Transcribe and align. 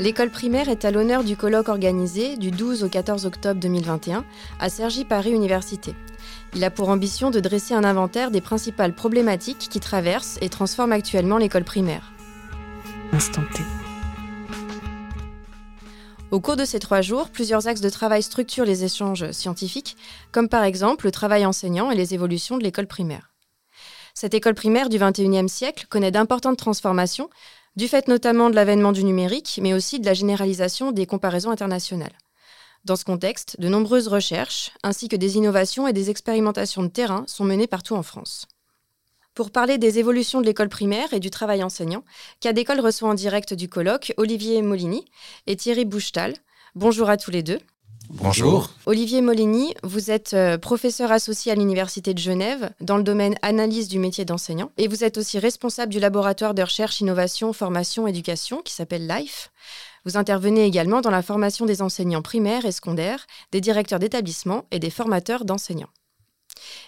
L'école 0.00 0.30
primaire 0.30 0.68
est 0.68 0.84
à 0.84 0.90
l'honneur 0.90 1.22
du 1.22 1.36
colloque 1.36 1.68
organisé 1.68 2.36
du 2.36 2.50
12 2.50 2.82
au 2.82 2.88
14 2.88 3.26
octobre 3.26 3.60
2021 3.60 4.24
à 4.58 4.68
Cergy 4.68 5.04
Paris 5.04 5.30
Université. 5.30 5.94
Il 6.56 6.64
a 6.64 6.70
pour 6.70 6.88
ambition 6.88 7.30
de 7.30 7.38
dresser 7.38 7.74
un 7.74 7.84
inventaire 7.84 8.32
des 8.32 8.40
principales 8.40 8.92
problématiques 8.92 9.68
qui 9.70 9.78
traversent 9.78 10.36
et 10.40 10.48
transforment 10.48 10.92
actuellement 10.92 11.38
l'école 11.38 11.62
primaire. 11.62 12.12
Instant 13.12 13.44
T. 13.54 13.62
Au 16.32 16.40
cours 16.40 16.56
de 16.56 16.64
ces 16.64 16.80
trois 16.80 17.00
jours, 17.00 17.28
plusieurs 17.28 17.68
axes 17.68 17.80
de 17.80 17.88
travail 17.88 18.24
structurent 18.24 18.64
les 18.64 18.82
échanges 18.82 19.30
scientifiques, 19.30 19.96
comme 20.32 20.48
par 20.48 20.64
exemple 20.64 21.04
le 21.04 21.12
travail 21.12 21.46
enseignant 21.46 21.92
et 21.92 21.96
les 21.96 22.14
évolutions 22.14 22.58
de 22.58 22.64
l'école 22.64 22.88
primaire. 22.88 23.30
Cette 24.12 24.34
école 24.34 24.54
primaire 24.54 24.88
du 24.88 24.98
XXIe 24.98 25.48
siècle 25.48 25.86
connaît 25.88 26.10
d'importantes 26.10 26.56
transformations, 26.56 27.30
du 27.76 27.88
fait 27.88 28.08
notamment 28.08 28.50
de 28.50 28.54
l'avènement 28.54 28.92
du 28.92 29.04
numérique, 29.04 29.58
mais 29.62 29.74
aussi 29.74 30.00
de 30.00 30.06
la 30.06 30.14
généralisation 30.14 30.92
des 30.92 31.06
comparaisons 31.06 31.50
internationales. 31.50 32.16
Dans 32.84 32.96
ce 32.96 33.04
contexte, 33.04 33.58
de 33.58 33.68
nombreuses 33.68 34.08
recherches, 34.08 34.72
ainsi 34.82 35.08
que 35.08 35.16
des 35.16 35.36
innovations 35.36 35.88
et 35.88 35.92
des 35.92 36.10
expérimentations 36.10 36.82
de 36.82 36.88
terrain 36.88 37.24
sont 37.26 37.44
menées 37.44 37.66
partout 37.66 37.94
en 37.94 38.02
France. 38.02 38.46
Pour 39.34 39.50
parler 39.50 39.78
des 39.78 39.98
évolutions 39.98 40.40
de 40.40 40.46
l'école 40.46 40.68
primaire 40.68 41.12
et 41.12 41.18
du 41.18 41.30
travail 41.30 41.64
enseignant, 41.64 42.04
Cadécole 42.40 42.80
reçoit 42.80 43.08
en 43.08 43.14
direct 43.14 43.54
du 43.54 43.68
colloque 43.68 44.12
Olivier 44.16 44.62
Molini 44.62 45.04
et 45.46 45.56
Thierry 45.56 45.84
Bouchetal. 45.84 46.34
Bonjour 46.76 47.08
à 47.08 47.16
tous 47.16 47.32
les 47.32 47.42
deux. 47.42 47.58
Bonjour. 48.10 48.70
Olivier 48.86 49.22
Molini, 49.22 49.74
vous 49.82 50.10
êtes 50.10 50.34
euh, 50.34 50.58
professeur 50.58 51.10
associé 51.10 51.50
à 51.52 51.54
l'Université 51.54 52.12
de 52.12 52.18
Genève 52.18 52.70
dans 52.80 52.96
le 52.96 53.02
domaine 53.02 53.34
analyse 53.42 53.88
du 53.88 53.98
métier 53.98 54.24
d'enseignant 54.24 54.70
et 54.76 54.88
vous 54.88 55.04
êtes 55.04 55.16
aussi 55.16 55.38
responsable 55.38 55.92
du 55.92 56.00
laboratoire 56.00 56.54
de 56.54 56.62
recherche, 56.62 57.00
innovation, 57.00 57.52
formation, 57.52 58.06
éducation 58.06 58.60
qui 58.62 58.74
s'appelle 58.74 59.06
LIFE. 59.06 59.50
Vous 60.04 60.18
intervenez 60.18 60.64
également 60.64 61.00
dans 61.00 61.10
la 61.10 61.22
formation 61.22 61.64
des 61.64 61.80
enseignants 61.80 62.22
primaires 62.22 62.66
et 62.66 62.72
secondaires, 62.72 63.26
des 63.52 63.62
directeurs 63.62 63.98
d'établissement 63.98 64.66
et 64.70 64.78
des 64.78 64.90
formateurs 64.90 65.44
d'enseignants. 65.44 65.90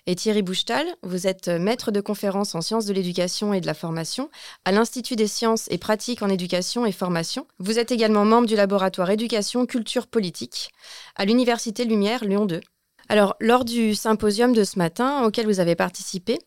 Et 0.06 0.14
Thierry 0.14 0.42
Bouchetal, 0.42 0.86
vous 1.02 1.26
êtes 1.26 1.48
maître 1.48 1.90
de 1.90 2.00
conférences 2.00 2.54
en 2.54 2.60
sciences 2.60 2.86
de 2.86 2.92
l'éducation 2.92 3.52
et 3.52 3.60
de 3.60 3.66
la 3.66 3.74
formation 3.74 4.30
à 4.64 4.72
l'Institut 4.72 5.16
des 5.16 5.26
sciences 5.26 5.66
et 5.70 5.78
pratiques 5.78 6.22
en 6.22 6.28
éducation 6.28 6.86
et 6.86 6.92
formation. 6.92 7.46
Vous 7.58 7.78
êtes 7.78 7.92
également 7.92 8.24
membre 8.24 8.46
du 8.46 8.56
laboratoire 8.56 9.10
éducation 9.10 9.66
culture 9.66 10.06
politique 10.06 10.70
à 11.16 11.24
l'Université 11.24 11.84
Lumière 11.84 12.24
Lyon 12.24 12.46
2. 12.46 12.60
Alors, 13.08 13.36
lors 13.40 13.64
du 13.64 13.94
symposium 13.94 14.52
de 14.52 14.64
ce 14.64 14.78
matin 14.78 15.22
auquel 15.24 15.46
vous 15.46 15.60
avez 15.60 15.76
participé, 15.76 16.38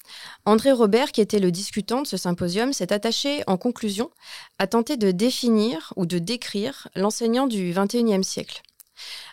André 0.45 0.71
Robert, 0.73 1.13
qui 1.13 1.21
était 1.21 1.39
le 1.39 1.51
discutant 1.51 2.01
de 2.01 2.07
ce 2.07 2.17
symposium, 2.17 2.73
s'est 2.73 2.91
attaché 2.91 3.43
en 3.47 3.55
conclusion 3.55 4.11
à 4.57 4.67
tenter 4.67 4.97
de 4.97 5.11
définir 5.11 5.93
ou 5.95 6.05
de 6.05 6.19
décrire 6.19 6.89
l'enseignant 6.95 7.47
du 7.47 7.73
XXIe 7.73 8.23
siècle. 8.23 8.61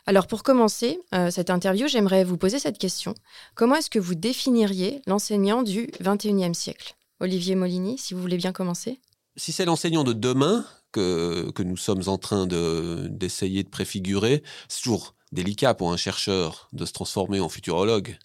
Alors 0.06 0.26
pour 0.26 0.42
commencer 0.42 1.00
euh, 1.14 1.30
cette 1.30 1.50
interview, 1.50 1.88
j'aimerais 1.88 2.24
vous 2.24 2.36
poser 2.36 2.58
cette 2.58 2.78
question. 2.78 3.14
Comment 3.54 3.76
est-ce 3.76 3.90
que 3.90 3.98
vous 3.98 4.14
définiriez 4.14 5.02
l'enseignant 5.06 5.62
du 5.62 5.86
21e 6.02 6.54
siècle? 6.54 6.96
Olivier 7.20 7.54
Molini, 7.54 7.98
si 7.98 8.14
vous 8.14 8.20
voulez 8.20 8.36
bien 8.36 8.52
commencer. 8.52 9.00
Si 9.36 9.52
c'est 9.52 9.64
l'enseignant 9.64 10.04
de 10.04 10.12
demain 10.12 10.64
que, 10.92 11.62
nous 11.62 11.76
sommes 11.76 12.02
en 12.06 12.18
train 12.18 12.46
d'essayer 12.46 13.62
de, 13.62 13.68
préfigurer, 13.68 14.42
c'est 14.68 14.82
toujours 14.82 15.14
délicat 15.32 15.74
pour 15.74 15.92
un 15.92 15.96
chercheur 15.96 16.68
de 16.72 16.84
se 16.84 16.92
transformer 16.92 17.40
en 17.40 17.48
futurologue. 17.48 18.18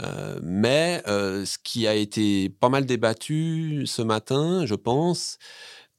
Euh, 0.00 0.40
mais 0.42 1.02
euh, 1.06 1.44
ce 1.44 1.56
qui 1.62 1.86
a 1.86 1.94
été 1.94 2.48
pas 2.48 2.68
mal 2.68 2.84
débattu 2.84 3.84
ce 3.86 4.02
matin, 4.02 4.66
je 4.66 4.74
pense, 4.74 5.38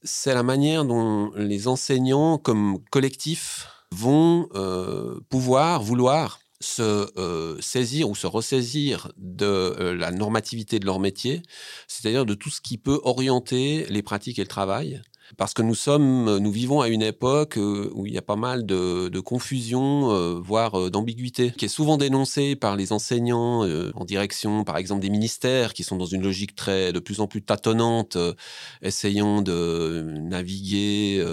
c'est 0.02 0.34
la 0.34 0.42
manière 0.42 0.84
dont 0.84 1.30
les 1.34 1.66
enseignants, 1.68 2.36
comme 2.36 2.78
collectif, 2.90 3.68
vont 3.92 4.48
euh, 4.54 5.20
pouvoir, 5.28 5.82
vouloir 5.82 6.40
se 6.60 7.10
euh, 7.18 7.60
saisir 7.60 8.08
ou 8.08 8.14
se 8.14 8.26
ressaisir 8.26 9.12
de 9.18 9.44
euh, 9.44 9.94
la 9.94 10.10
normativité 10.10 10.78
de 10.78 10.86
leur 10.86 11.00
métier, 11.00 11.42
c'est-à-dire 11.86 12.24
de 12.24 12.34
tout 12.34 12.50
ce 12.50 12.60
qui 12.60 12.78
peut 12.78 13.00
orienter 13.04 13.86
les 13.90 14.02
pratiques 14.02 14.38
et 14.38 14.42
le 14.42 14.48
travail. 14.48 15.02
Parce 15.36 15.54
que 15.54 15.62
nous 15.62 15.74
sommes, 15.74 16.38
nous 16.38 16.52
vivons 16.52 16.80
à 16.80 16.88
une 16.88 17.02
époque 17.02 17.58
où 17.58 18.06
il 18.06 18.14
y 18.14 18.16
a 18.16 18.22
pas 18.22 18.36
mal 18.36 18.64
de, 18.64 19.08
de 19.08 19.20
confusion, 19.20 20.38
voire 20.38 20.88
d'ambiguïté, 20.88 21.50
qui 21.50 21.64
est 21.64 21.68
souvent 21.68 21.96
dénoncée 21.96 22.54
par 22.54 22.76
les 22.76 22.92
enseignants 22.92 23.68
en 23.96 24.04
direction, 24.04 24.62
par 24.62 24.76
exemple, 24.76 25.02
des 25.02 25.10
ministères, 25.10 25.74
qui 25.74 25.82
sont 25.82 25.96
dans 25.96 26.06
une 26.06 26.22
logique 26.22 26.54
très 26.54 26.92
de 26.92 27.00
plus 27.00 27.18
en 27.18 27.26
plus 27.26 27.42
tâtonnante, 27.42 28.16
essayant 28.82 29.42
de 29.42 30.04
naviguer 30.20 31.26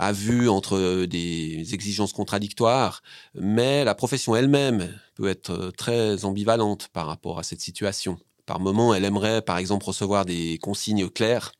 a 0.00 0.12
vu 0.12 0.48
entre 0.48 0.76
euh, 0.76 1.06
des 1.06 1.74
exigences 1.74 2.14
contradictoires, 2.14 3.02
mais 3.34 3.84
la 3.84 3.94
profession 3.94 4.34
elle-même 4.34 4.88
peut 5.14 5.28
être 5.28 5.50
euh, 5.50 5.70
très 5.70 6.24
ambivalente 6.24 6.88
par 6.88 7.06
rapport 7.06 7.38
à 7.38 7.42
cette 7.42 7.60
situation. 7.60 8.18
Par 8.46 8.60
moments, 8.60 8.94
elle 8.94 9.04
aimerait, 9.04 9.42
par 9.42 9.58
exemple, 9.58 9.84
recevoir 9.84 10.24
des 10.24 10.58
consignes 10.58 11.08
claires. 11.08 11.52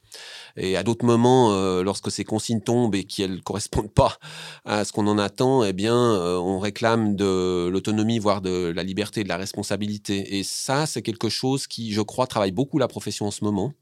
Et 0.56 0.77
à 0.77 0.83
d'autres 0.83 1.05
moments, 1.05 1.53
euh, 1.53 1.83
lorsque 1.83 2.11
ces 2.11 2.25
consignes 2.25 2.62
tombent 2.62 2.95
et 2.95 3.05
qu'elles 3.05 3.34
ne 3.34 3.41
correspondent 3.43 3.93
pas 3.93 4.17
à 4.65 4.87
ce 4.87 4.93
qu'on 4.93 5.07
en 5.07 5.19
attend, 5.19 5.62
eh 5.62 5.75
bien, 5.75 5.95
on 5.95 6.59
réclame 6.59 7.17
de 7.17 7.69
l'autonomie, 7.71 8.19
voire 8.19 8.41
de 8.41 8.72
la 8.75 8.83
liberté, 8.83 9.22
de 9.22 9.28
la 9.28 9.37
responsabilité. 9.37 10.39
Et 10.39 10.45
ça, 10.45 10.87
c'est 10.87 11.03
quelque 11.03 11.28
chose 11.28 11.67
qui, 11.67 11.93
je 11.93 12.01
crois, 12.01 12.27
travaille 12.27 12.53
beaucoup 12.53 12.78
la 12.78 12.89
profession 12.89 13.27
en 13.27 13.31
ce 13.31 13.45
moment. 13.45 13.75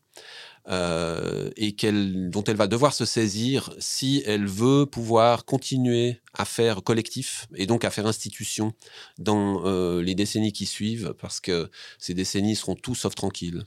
Euh, 0.71 1.49
et 1.57 1.75
dont 1.93 2.45
elle 2.45 2.57
va 2.57 2.67
devoir 2.67 2.93
se 2.93 3.07
saisir 3.07 3.73
si 3.79 4.23
elle 4.27 4.47
veut 4.47 4.85
pouvoir 4.85 5.47
continuer 5.47 6.21
à 6.35 6.45
faire 6.45 6.83
collectif 6.83 7.47
et 7.55 7.65
donc 7.65 7.87
à 7.87 7.91
faire 7.91 8.07
institution 8.07 8.75
dans 9.19 9.63
euh, 9.65 10.03
les 10.03 10.15
décennies 10.15 10.53
qui 10.53 10.67
suivent, 10.67 11.15
parce 11.19 11.41
que 11.41 11.71
ces 11.99 12.13
décennies 12.13 12.55
seront 12.55 12.75
tout 12.75 12.95
sauf 12.95 13.15
tranquilles. 13.15 13.65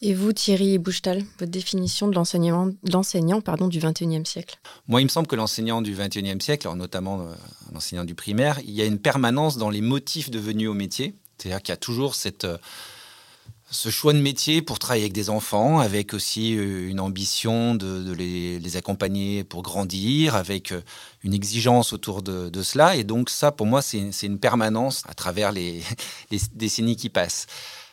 Et 0.00 0.14
vous, 0.14 0.32
Thierry 0.32 0.78
Bouchetal, 0.78 1.24
votre 1.38 1.50
définition 1.50 2.08
de 2.08 2.14
l'enseignant 2.14 3.40
pardon, 3.40 3.66
du 3.66 3.78
XXIe 3.78 4.24
siècle? 4.24 4.60
Moi, 4.86 5.00
il 5.00 5.04
me 5.04 5.08
semble 5.08 5.26
que 5.26 5.34
l'enseignant 5.34 5.80
du 5.80 5.92
XXIe 5.92 6.40
siècle, 6.40 6.68
notamment 6.76 7.22
euh, 7.22 7.34
l'enseignant 7.72 8.04
du 8.04 8.14
primaire, 8.14 8.60
il 8.64 8.72
y 8.72 8.82
a 8.82 8.84
une 8.84 8.98
permanence 8.98 9.56
dans 9.56 9.70
les 9.70 9.80
motifs 9.80 10.30
devenus 10.30 10.68
au 10.68 10.74
métier. 10.74 11.14
C'est-à-dire 11.38 11.62
qu'il 11.62 11.72
y 11.72 11.74
a 11.74 11.78
toujours 11.78 12.14
cette 12.14 12.46
ce 13.70 13.90
choix 13.90 14.12
de 14.12 14.18
métier 14.18 14.62
pour 14.62 14.78
travailler 14.78 15.04
avec 15.04 15.12
des 15.12 15.28
enfants, 15.28 15.78
avec 15.78 16.14
aussi 16.14 16.56
euh, 16.56 16.88
une 16.88 17.00
ambition 17.00 17.74
de, 17.74 18.12
les, 18.12 18.76
accompagner 18.76 19.44
pour 19.44 19.62
grandir, 19.62 20.34
avec 20.34 20.72
euh, 20.72 20.80
une 21.22 21.34
exigence 21.34 21.92
autour 21.92 22.22
de, 22.22 22.62
cela. 22.62 22.96
Et 22.96 23.04
donc 23.04 23.28
ça, 23.30 23.52
pour 23.52 23.66
moi, 23.66 23.82
c'est 23.82 24.08
une 24.22 24.38
permanence 24.38 25.02
à 25.08 25.14
travers 25.14 25.52
les 25.52 25.82
décennies 26.54 26.96
qui 26.96 27.10
passent. 27.10 27.46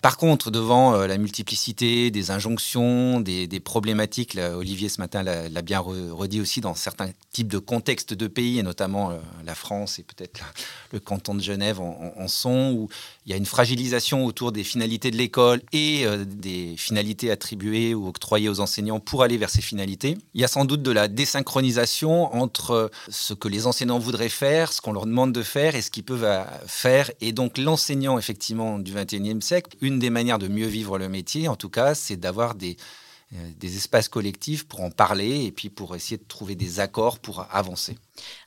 Par 0.06 0.18
contre, 0.18 0.52
devant 0.52 0.94
euh, 0.94 1.08
la 1.08 1.18
multiplicité 1.18 2.12
des 2.12 2.30
injonctions, 2.30 3.22
des, 3.22 3.60
problématiques, 3.60 4.38
Olivier 4.56 4.88
ce 4.88 5.02
matin 5.02 5.24
l'a 5.24 5.62
bien 5.64 5.80
redit 5.80 6.40
aussi 6.40 6.62
dans 6.62 6.76
certains 6.76 7.10
types 7.32 7.48
de 7.48 7.58
contextes 7.58 8.14
de 8.14 8.28
pays, 8.28 8.60
et 8.60 8.62
notamment 8.62 9.10
euh, 9.10 9.16
la 9.44 9.56
France 9.56 9.98
et 9.98 10.04
peut-être 10.04 10.42
le 10.94 11.00
canton 11.00 11.34
de 11.34 11.42
Genève 11.42 11.82
en, 11.82 12.28
sont, 12.28 12.76
où 12.78 12.90
il 13.26 13.32
y 13.32 13.34
a 13.34 13.38
une 13.38 13.48
fragilisation 13.48 14.26
autour 14.26 14.52
des 14.52 14.64
finalités 14.64 15.10
de 15.10 15.18
l'école 15.18 15.64
et 15.74 16.06
euh, 16.06 16.24
des 16.24 16.76
finalités 16.78 17.32
attribuées 17.32 17.96
ou 17.96 18.08
octroyées 18.08 18.48
aux 18.48 18.60
enseignants 18.60 19.00
pour 19.00 19.24
aller 19.24 19.38
vers 19.38 19.50
ces 19.50 19.64
finalités. 19.64 20.20
Il 20.36 20.42
y 20.42 20.44
a 20.44 20.48
sans 20.48 20.66
doute 20.66 20.84
de 20.84 20.92
la 20.92 21.08
désynchronisation 21.08 22.32
entre 22.36 22.92
ce 23.10 23.34
que 23.34 23.48
les 23.48 23.66
enseignants 23.66 23.98
voudraient 23.98 24.30
faire, 24.30 24.72
ce 24.72 24.82
qu'on 24.82 24.94
leur 24.94 25.08
demande 25.08 25.34
de 25.34 25.42
faire 25.42 25.74
et 25.74 25.82
ce 25.82 25.90
qu'ils 25.90 26.04
peuvent 26.04 26.46
faire. 26.68 27.10
Et 27.22 27.32
donc 27.32 27.58
l'enseignant, 27.58 28.20
effectivement, 28.20 28.78
du 28.78 28.94
21e 28.94 29.42
siècle, 29.42 29.76
une 29.82 29.95
des 30.00 30.10
manières 30.10 30.40
de 30.40 30.48
mieux 30.48 30.68
vivre 30.68 30.98
le 30.98 31.10
métier, 31.10 31.48
en 31.48 31.56
tout 31.56 31.70
cas, 31.70 31.96
c'est 31.96 32.18
d'avoir 32.18 32.56
des, 32.56 32.78
euh, 33.34 33.38
des 33.60 33.76
espaces 33.76 34.08
collectifs 34.08 34.68
pour 34.68 34.82
en 34.82 34.92
parler 34.92 35.46
et 35.46 35.52
puis 35.52 35.70
pour 35.70 35.96
essayer 35.96 36.18
de 36.18 36.24
trouver 36.28 36.54
des 36.54 36.80
accords 36.80 37.18
pour 37.18 37.48
avancer. 37.52 37.98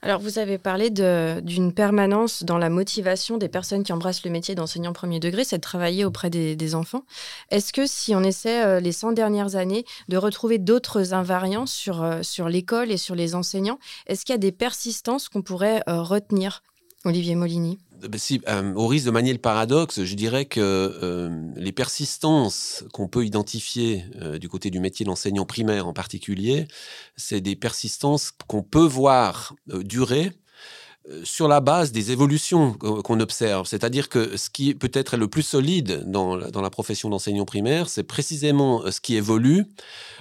Alors, 0.02 0.20
vous 0.20 0.38
avez 0.38 0.56
parlé 0.56 0.90
d'une 0.90 1.72
permanence 1.72 2.44
dans 2.44 2.58
la 2.58 2.70
motivation 2.70 3.38
des 3.38 3.48
personnes 3.48 3.82
qui 3.82 3.92
embrassent 3.92 4.24
le 4.24 4.30
métier 4.30 4.54
d'enseignant 4.54 4.92
premier 4.92 5.18
degré, 5.18 5.42
c'est 5.42 5.56
de 5.56 5.62
travailler 5.62 6.04
auprès 6.04 6.30
des, 6.30 6.74
enfants. 6.76 7.04
Est-ce 7.50 7.72
que 7.72 7.88
si 7.88 8.14
on 8.14 8.22
essaie 8.22 8.64
euh, 8.64 8.78
les 8.78 8.92
100 8.92 9.12
dernières 9.12 9.56
années 9.56 9.84
de 10.08 10.16
retrouver 10.16 10.58
d'autres 10.58 11.12
invariants 11.12 11.66
sur, 11.66 12.04
euh, 12.04 12.22
sur 12.22 12.48
l'école 12.48 12.92
et 12.92 12.98
sur 12.98 13.16
les 13.16 13.34
enseignants, 13.34 13.80
est-ce 14.06 14.24
qu'il 14.24 14.32
y 14.32 14.36
a 14.36 14.38
des 14.38 14.52
persistances 14.52 15.28
qu'on 15.28 15.42
pourrait 15.42 15.82
retenir 15.88 16.62
Olivier 17.04 17.34
Molini? 17.34 17.78
Bah, 18.06 18.18
euh, 18.48 18.74
au 18.74 18.86
risque 18.86 19.06
de 19.06 19.10
manier 19.10 19.32
le 19.32 19.38
paradoxe, 19.38 20.04
je 20.04 20.14
dirais 20.14 20.44
que 20.44 20.60
euh, 20.60 21.50
les 21.56 21.72
persistances 21.72 22.84
qu'on 22.92 23.08
peut 23.08 23.24
identifier 23.24 24.04
euh, 24.20 24.38
du 24.38 24.48
côté 24.48 24.70
du 24.70 24.78
métier 24.78 25.04
d'enseignant 25.04 25.44
primaire 25.44 25.88
en 25.88 25.92
particulier, 25.92 26.68
c'est 27.16 27.40
des 27.40 27.56
persistances 27.56 28.32
qu'on 28.46 28.62
peut 28.62 28.86
voir 28.86 29.54
durer 29.66 30.32
sur 31.25 31.49
la 31.49 31.60
base 31.60 31.93
des 31.93 32.12
évolutions 32.12 32.72
qu'on 32.72 33.20
observe. 33.20 33.66
C'est-à-dire 33.66 34.08
que 34.08 34.37
ce 34.37 34.50
qui 34.50 34.75
peut-être 34.75 35.14
est 35.14 35.19
le 35.19 35.28
plus 35.28 35.43
solide 35.43 36.05
dans 36.06 36.37
dans 36.37 36.60
la 36.60 36.70
profession 36.70 37.08
d'enseignant 37.08 37.44
primaire, 37.44 37.88
c'est 37.88 38.02
précisément 38.02 38.82
euh, 38.84 38.90
ce 38.90 39.00
qui 39.00 39.16
évolue. 39.16 39.66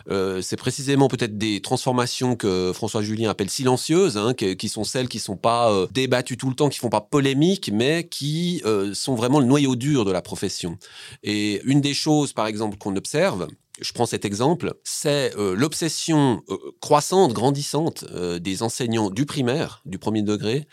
Euh, 0.10 0.42
c'est 0.42 0.56
précisément 0.56 1.10
peut-être 1.10 1.38
des 1.38 1.62
transformations 1.62 2.36
que 2.36 2.72
François 2.74 3.02
Julien 3.02 3.30
appelle 3.30 3.50
silencieuses, 3.50 4.18
hein, 4.18 4.34
qui, 4.34 4.70
sont 4.70 4.86
celles 4.86 5.10
qui 5.10 5.18
ne 5.18 5.22
sont 5.22 5.36
pas 5.36 5.86
débattues 5.92 6.38
tout 6.38 6.48
le 6.48 6.56
temps, 6.56 6.70
qui 6.70 6.78
ne 6.78 6.82
font 6.82 6.90
pas 6.90 7.02
polémique, 7.02 7.70
mais 7.74 8.08
qui 8.08 8.64
sont 8.94 9.16
vraiment 9.16 9.42
le 9.42 9.46
noyau 9.46 9.76
dur 9.76 10.06
de 10.06 10.12
la 10.12 10.22
profession. 10.22 10.78
Et 11.24 11.62
une 11.66 11.82
des 11.82 11.94
choses, 11.94 12.32
par 12.32 12.48
exemple, 12.48 12.78
qu'on 12.78 12.96
observe, 12.96 13.48
je 13.80 13.94
prends 13.94 14.06
cet 14.06 14.26
exemple, 14.26 14.74
c'est 14.84 15.36
euh, 15.38 15.56
l'obsession 15.56 16.44
euh, 16.50 16.58
croissante, 16.82 17.34
grandissante 17.34 18.06
euh, 18.12 18.40
des 18.40 18.64
enseignants 18.64 19.10
du 19.10 19.26
primaire, 19.26 19.82
du 19.86 20.00
premier 20.00 20.24
degré, 20.24 20.68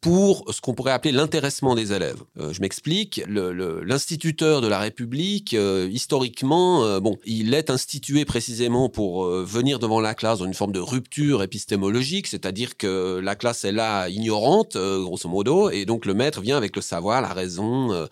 pour 0.00 0.44
ce 0.50 0.60
qu'on 0.62 0.72
pourrait 0.72 0.92
appeler 0.92 1.12
l'intéressement 1.12 1.74
des 1.74 1.92
élèves. 1.92 2.22
Euh, 2.38 2.52
je 2.52 2.60
m'explique, 2.60 3.22
l'instituteur 3.26 4.62
de 4.62 4.66
la 4.66 4.78
République, 4.78 5.52
euh, 5.52 5.88
historiquement, 5.92 6.84
euh, 6.84 7.00
bon, 7.00 7.18
il 7.26 7.52
est 7.52 7.68
institué 7.68 8.24
précisément 8.24 8.88
pour 8.88 9.26
venir 9.26 9.78
devant 9.78 10.00
la 10.00 10.14
classe 10.14 10.38
dans 10.38 10.46
une 10.46 10.54
forme 10.54 10.72
de 10.72 10.80
rupture 10.80 11.42
épistémologique, 11.42 12.26
c'est-à-dire 12.26 12.76
que 12.76 13.20
la 13.22 13.36
classe 13.36 13.64
est 13.64 13.72
là 13.72 14.08
ignorante, 14.08 14.76
grosso 14.76 15.28
modo, 15.28 15.70
et 15.70 15.84
donc 15.84 16.06
le 16.06 16.14
maître 16.14 16.40
vient 16.40 16.56
avec 16.56 16.76
le 16.76 16.82
savoir, 16.82 17.20
la 17.20 17.34
raison, 17.34 18.08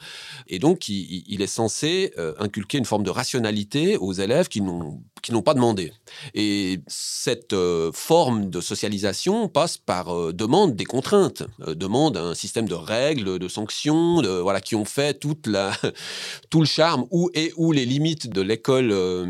et 0.46 0.58
donc 0.58 0.88
il, 0.88 1.24
il, 1.26 1.42
est 1.42 1.46
censé 1.46 2.12
inculquer 2.38 2.78
une 2.78 2.84
forme 2.84 3.02
de 3.02 3.10
rationalité 3.10 3.96
aux 3.96 4.12
élèves 4.12 4.48
qui 4.48 4.60
n'ont 4.60 5.00
qui 5.22 5.32
n'ont 5.32 5.42
pas 5.42 5.54
demandé. 5.54 5.92
Et 6.34 6.80
cette 6.86 7.54
forme 7.92 8.50
de 8.50 8.60
socialisation 8.60 9.48
passe 9.48 9.78
par 9.78 10.32
demande 10.32 10.76
des 10.76 10.84
contraintes, 10.84 11.42
demande 11.66 12.16
un 12.16 12.34
système 12.34 12.68
de 12.68 12.74
règles, 12.74 13.38
de 13.38 13.48
sanctions, 13.48 14.22
voilà, 14.42 14.60
qui 14.60 14.74
ont 14.74 14.84
fait 14.84 15.18
toute 15.18 15.46
la, 15.46 15.72
tout 16.50 16.60
le 16.60 16.66
charme 16.66 17.06
ou, 17.10 17.30
et 17.34 17.52
ou 17.56 17.72
les 17.72 17.84
limites 17.84 18.28
de 18.28 18.40
l'école 18.40 18.90
euh, 18.92 19.26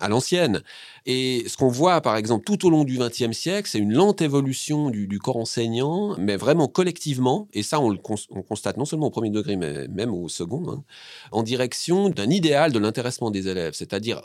à 0.00 0.08
l'ancienne. 0.08 0.62
Et 1.06 1.44
ce 1.48 1.56
qu'on 1.56 1.68
voit, 1.68 2.00
par 2.00 2.16
exemple, 2.16 2.44
tout 2.44 2.66
au 2.66 2.70
long 2.70 2.84
du 2.84 2.98
XXe 2.98 3.32
siècle, 3.32 3.68
c'est 3.70 3.78
une 3.78 3.92
lente 3.92 4.20
évolution 4.20 4.90
du, 4.90 5.18
corps 5.18 5.38
enseignant, 5.38 6.14
mais 6.18 6.36
vraiment 6.36 6.68
collectivement, 6.68 7.48
et 7.52 7.62
ça, 7.62 7.80
on 7.80 7.88
le 7.90 7.98
constate 7.98 8.76
non 8.76 8.84
seulement 8.84 9.06
au 9.06 9.10
premier 9.10 9.30
degré, 9.30 9.56
mais 9.56 9.88
même 9.88 10.12
au 10.12 10.28
second, 10.28 10.70
hein, 10.70 10.84
en 11.32 11.42
direction 11.42 12.10
d'un 12.10 12.30
idéal 12.30 12.72
de 12.72 12.78
l'intéressement 12.78 13.30
des 13.30 13.48
élèves, 13.48 13.72
c'est-à-dire 13.74 14.20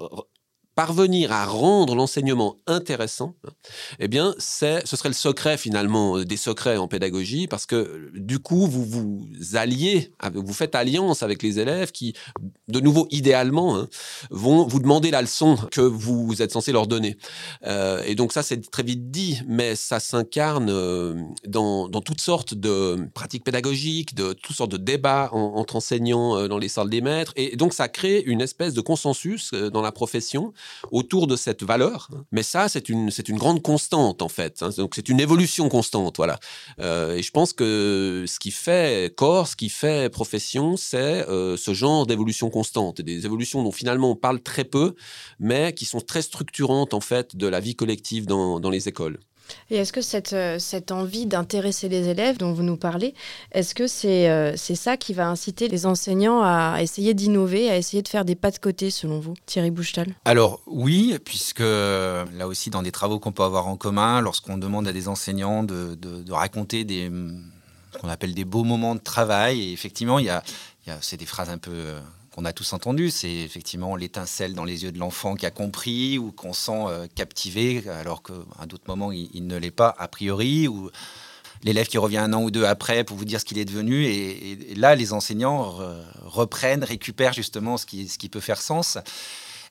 parvenir 0.76 1.32
à 1.32 1.46
rendre 1.46 1.96
l'enseignement 1.96 2.58
intéressant, 2.68 3.36
eh 4.00 4.10
bien, 4.10 4.36
c'est, 4.38 4.86
ce 4.86 4.98
serait 4.98 5.10
le 5.10 5.16
secret 5.16 5.58
finalement 5.58 6.18
euh, 6.18 6.26
des 6.26 6.38
secrets 6.38 6.78
en 6.78 6.88
pédagogie, 6.88 7.48
parce 7.48 7.66
que 7.66 8.12
du 8.14 8.40
coup, 8.40 8.68
vous 8.68 8.84
vous 8.84 9.28
alliez, 9.54 10.12
vous 10.34 10.54
faites 10.54 10.76
alliance 10.76 11.24
avec 11.24 11.42
les 11.42 11.60
élèves 11.60 11.92
qui, 11.92 12.14
de 12.68 12.80
nouveau, 12.82 13.08
idéalement, 13.10 13.78
hein, 13.78 13.88
vont 14.30 14.68
vous 14.68 14.80
demander 14.80 15.12
la 15.12 15.22
leçon 15.22 15.58
que 15.72 15.82
vous 15.82 16.42
êtes 16.42 16.52
censé 16.52 16.74
leur 16.74 16.88
donner. 16.88 17.18
Euh, 17.66 18.04
et 18.06 18.16
donc 18.16 18.34
ça, 18.34 18.44
c'est 18.44 18.70
très 18.70 18.84
vite 18.84 19.10
dit, 19.10 19.42
mais 19.48 19.76
ça 19.76 20.02
s'incarne 20.02 20.70
euh, 20.70 21.16
dans, 21.48 21.88
dans, 21.88 22.02
toutes 22.02 22.22
sortes 22.22 22.54
de 22.54 23.08
pratiques 23.14 23.46
pédagogiques, 23.46 24.14
de 24.14 24.34
toutes 24.34 24.56
sortes 24.56 24.72
de 24.72 24.78
débats 24.78 25.30
entre 25.32 25.78
enseignants 25.78 26.48
dans 26.48 26.58
les 26.58 26.68
salles 26.68 26.90
des 26.90 27.02
maîtres, 27.02 27.32
et 27.38 27.56
donc 27.56 27.74
ça 27.74 27.88
crée 27.88 28.22
une 28.26 28.42
espèce 28.42 28.74
de 28.74 28.82
consensus 28.82 29.54
dans 29.54 29.82
la 29.82 29.92
profession 29.92 30.54
autour 30.92 31.28
de 31.28 31.36
cette 31.36 31.64
valeur. 31.64 32.10
Mais 32.32 32.44
ça, 32.44 32.70
c'est 32.70 32.90
une, 32.90 33.12
c'est 33.12 33.30
une 33.30 33.38
grande 33.38 33.62
constante, 33.62 34.22
en 34.22 34.30
fait. 34.30 34.62
Hein. 34.62 34.70
Donc, 34.78 34.94
c'est 34.96 35.10
une 35.10 35.20
évolution 35.20 35.70
constante, 35.70 36.18
voilà. 36.18 36.40
Euh, 36.80 37.16
et 37.16 37.24
je 37.24 37.32
pense 37.32 37.54
que 37.54 38.26
ce 38.28 38.40
qui 38.40 38.52
fait 38.52 39.14
corps, 39.16 39.48
ce 39.48 39.56
qui 39.56 39.70
fait 39.70 40.10
profession, 40.10 40.78
c'est 40.78 41.28
euh, 41.28 41.58
ce 41.58 41.74
genre 41.74 42.06
d'évolution 42.06 42.50
constante. 42.50 43.02
Des 43.02 43.26
évolutions 43.26 43.64
dont 43.64 43.72
finalement 43.72 44.12
on 44.12 44.16
parle 44.16 44.42
très 44.42 44.64
peu, 44.64 44.96
mais 45.40 45.74
qui 45.74 45.86
sont 45.86 46.02
très 46.02 46.22
structurantes, 46.22 46.94
en 46.94 47.02
fait, 47.02 47.36
de 47.36 47.48
la 47.48 47.60
vie 47.60 47.76
collective 47.76 48.26
dans, 48.26 48.60
dans 48.60 48.70
les 48.70 48.88
écoles. 48.88 49.20
Et 49.70 49.78
est-ce 49.78 49.94
que 49.94 50.02
cette, 50.02 50.34
euh, 50.34 50.60
cette 50.60 50.92
envie 50.92 51.26
d'intéresser 51.26 51.90
les 51.90 52.08
élèves 52.08 52.38
dont 52.38 52.54
vous 52.54 52.64
nous 52.64 52.78
parlez, 52.78 53.14
est-ce 53.52 53.76
que 53.76 53.88
c'est 53.88 54.30
euh, 54.30 54.54
c'est 54.56 54.76
ça 54.76 54.98
qui 54.98 55.14
va 55.14 55.28
inciter 55.28 55.68
les 55.68 55.86
enseignants 55.86 56.42
à 56.44 56.78
essayer 56.82 57.14
d'innover, 57.14 57.70
à 57.70 57.78
essayer 57.78 58.02
de 58.02 58.08
faire 58.08 58.26
des 58.26 58.36
pas 58.36 58.52
de 58.52 58.60
côté, 58.60 58.90
selon 58.92 59.20
vous, 59.20 59.34
Thierry 59.46 59.72
Bouchetal? 59.72 60.16
Alors 60.26 60.62
oui, 60.66 61.18
puisque 61.24 61.60
là 61.60 62.48
aussi, 62.48 62.70
dans 62.70 62.82
des 62.82 62.92
travaux 62.92 63.20
qu'on 63.20 63.32
peut 63.32 63.44
avoir 63.44 63.68
en 63.68 63.78
commun, 63.78 64.22
lorsqu'on 64.22 64.58
demande 64.58 64.88
à 64.88 64.94
des 64.94 65.08
enseignants 65.08 65.64
de, 65.64 65.96
de, 65.96 66.32
raconter 66.32 66.84
des 66.84 67.10
ce 67.96 68.00
qu'on 68.02 68.10
appelle 68.10 68.34
des 68.34 68.46
beaux 68.46 68.64
moments 68.64 68.96
de 68.96 69.00
travail, 69.00 69.62
et 69.62 69.72
effectivement, 69.72 70.20
il 70.20 70.26
y 70.26 70.30
a, 70.30 70.44
il 70.86 70.90
y 70.90 70.92
a 70.92 70.98
c'est 71.02 71.18
des 71.18 71.26
phrases 71.26 71.50
un 71.50 71.58
peu 71.58 71.72
euh, 71.72 72.00
qu'on 72.36 72.44
a 72.44 72.52
tous 72.52 72.74
entendu, 72.74 73.12
c'est 73.12 73.32
effectivement 73.32 73.96
l'étincelle 73.96 74.56
dans 74.56 74.66
les 74.66 74.84
yeux 74.84 74.92
de 74.92 75.00
l'enfant 75.00 75.36
qui 75.36 75.46
a 75.46 75.52
compris 75.52 76.18
ou 76.18 76.34
qu'on 76.34 76.52
sent 76.52 76.84
euh, 76.90 77.08
captivé, 77.16 77.82
alors 77.88 78.24
qu'à 78.24 78.66
d'autres 78.66 78.84
moments, 78.88 79.14
il, 79.14 79.48
ne 79.48 79.56
l'est 79.56 79.72
pas 79.72 79.96
a 79.98 80.10
priori, 80.10 80.68
ou 80.68 80.90
l'élève 81.64 81.88
qui 81.88 81.98
revient 81.98 82.18
un 82.18 82.34
an 82.34 82.44
ou 82.44 82.52
deux 82.52 82.66
après 82.66 83.06
pour 83.06 83.16
vous 83.16 83.24
dire 83.24 83.40
ce 83.40 83.46
qu'il 83.46 83.58
est 83.58 83.64
devenu. 83.64 84.04
Et, 84.04 84.76
là, 84.76 84.96
les 84.96 85.14
enseignants 85.14 85.78
reprennent, 86.26 86.84
récupèrent 86.84 87.32
justement 87.32 87.78
ce 87.78 87.86
qui, 87.86 88.10
ce 88.10 88.18
qui 88.18 88.28
peut 88.28 88.42
faire 88.42 88.62
sens. 88.62 88.98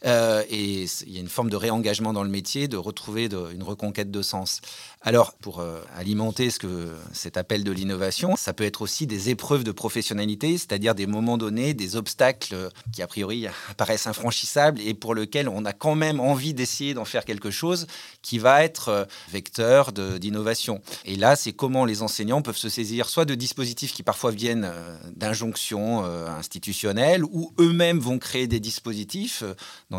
Euh, 0.05 0.43
et 0.51 0.85
il 1.07 1.13
y 1.13 1.17
a 1.17 1.21
une 1.21 1.29
forme 1.29 1.51
de 1.51 1.57
réengagement 1.57 2.13
dans 2.13 2.23
le 2.23 2.29
métier, 2.29 2.69
de 2.69 2.77
retrouver 2.77 3.29
une 3.53 3.63
reconquête 3.63 4.11
de 4.11 4.23
sens. 4.23 4.61
Alors, 5.01 5.35
pour 5.35 5.61
euh, 5.61 5.81
alimenter 5.95 6.51
ce 6.51 6.59
que 6.59 6.89
cet 7.13 7.37
appel 7.37 7.63
de 7.63 7.73
l'innovation, 7.73 8.37
ça 8.37 8.55
peut 8.55 8.65
être 8.65 8.83
aussi 8.83 9.07
des 9.07 9.29
épreuves 9.29 9.65
de 9.65 9.73
professionnalité, 9.73 10.57
c'est-à-dire 10.57 10.95
des 10.95 11.07
moments 11.07 11.37
donnés, 11.37 11.75
des 11.75 11.97
obstacles 11.97 12.71
qui 12.93 13.03
a 13.03 13.07
priori 13.07 13.47
apparaissent 13.71 14.07
infranchissables 14.07 14.81
et 14.81 14.95
pour 14.95 15.15
lesquels 15.15 15.49
on 15.49 15.65
a 15.65 15.73
quand 15.73 15.95
même 15.95 16.21
envie 16.21 16.55
d'essayer 16.55 16.95
d'en 16.95 17.05
faire 17.05 17.25
quelque 17.25 17.51
chose 17.51 17.87
qui 18.23 18.39
va 18.39 18.65
être 18.65 18.89
euh, 18.89 19.05
vecteur 19.31 19.93
d'innovation. 19.93 20.81
Et 21.05 21.17
là, 21.17 21.37
c'est 21.37 21.53
comment 21.53 21.85
les 21.85 22.03
enseignants 22.03 22.43
peuvent 22.43 22.57
se 22.57 22.69
saisir 22.69 23.09
soit 23.09 23.25
de 23.25 23.35
dispositifs 23.35 23.93
qui 23.93 24.03
parfois 24.03 24.31
viennent 24.31 24.65
euh, 24.65 24.97
d'injonctions 25.17 26.05
institutionnelles 26.05 27.25
ou 27.25 27.53
eux-mêmes 27.59 27.99
vont 27.99 28.19
créer 28.19 28.47
des 28.47 28.61
dispositifs 28.61 29.45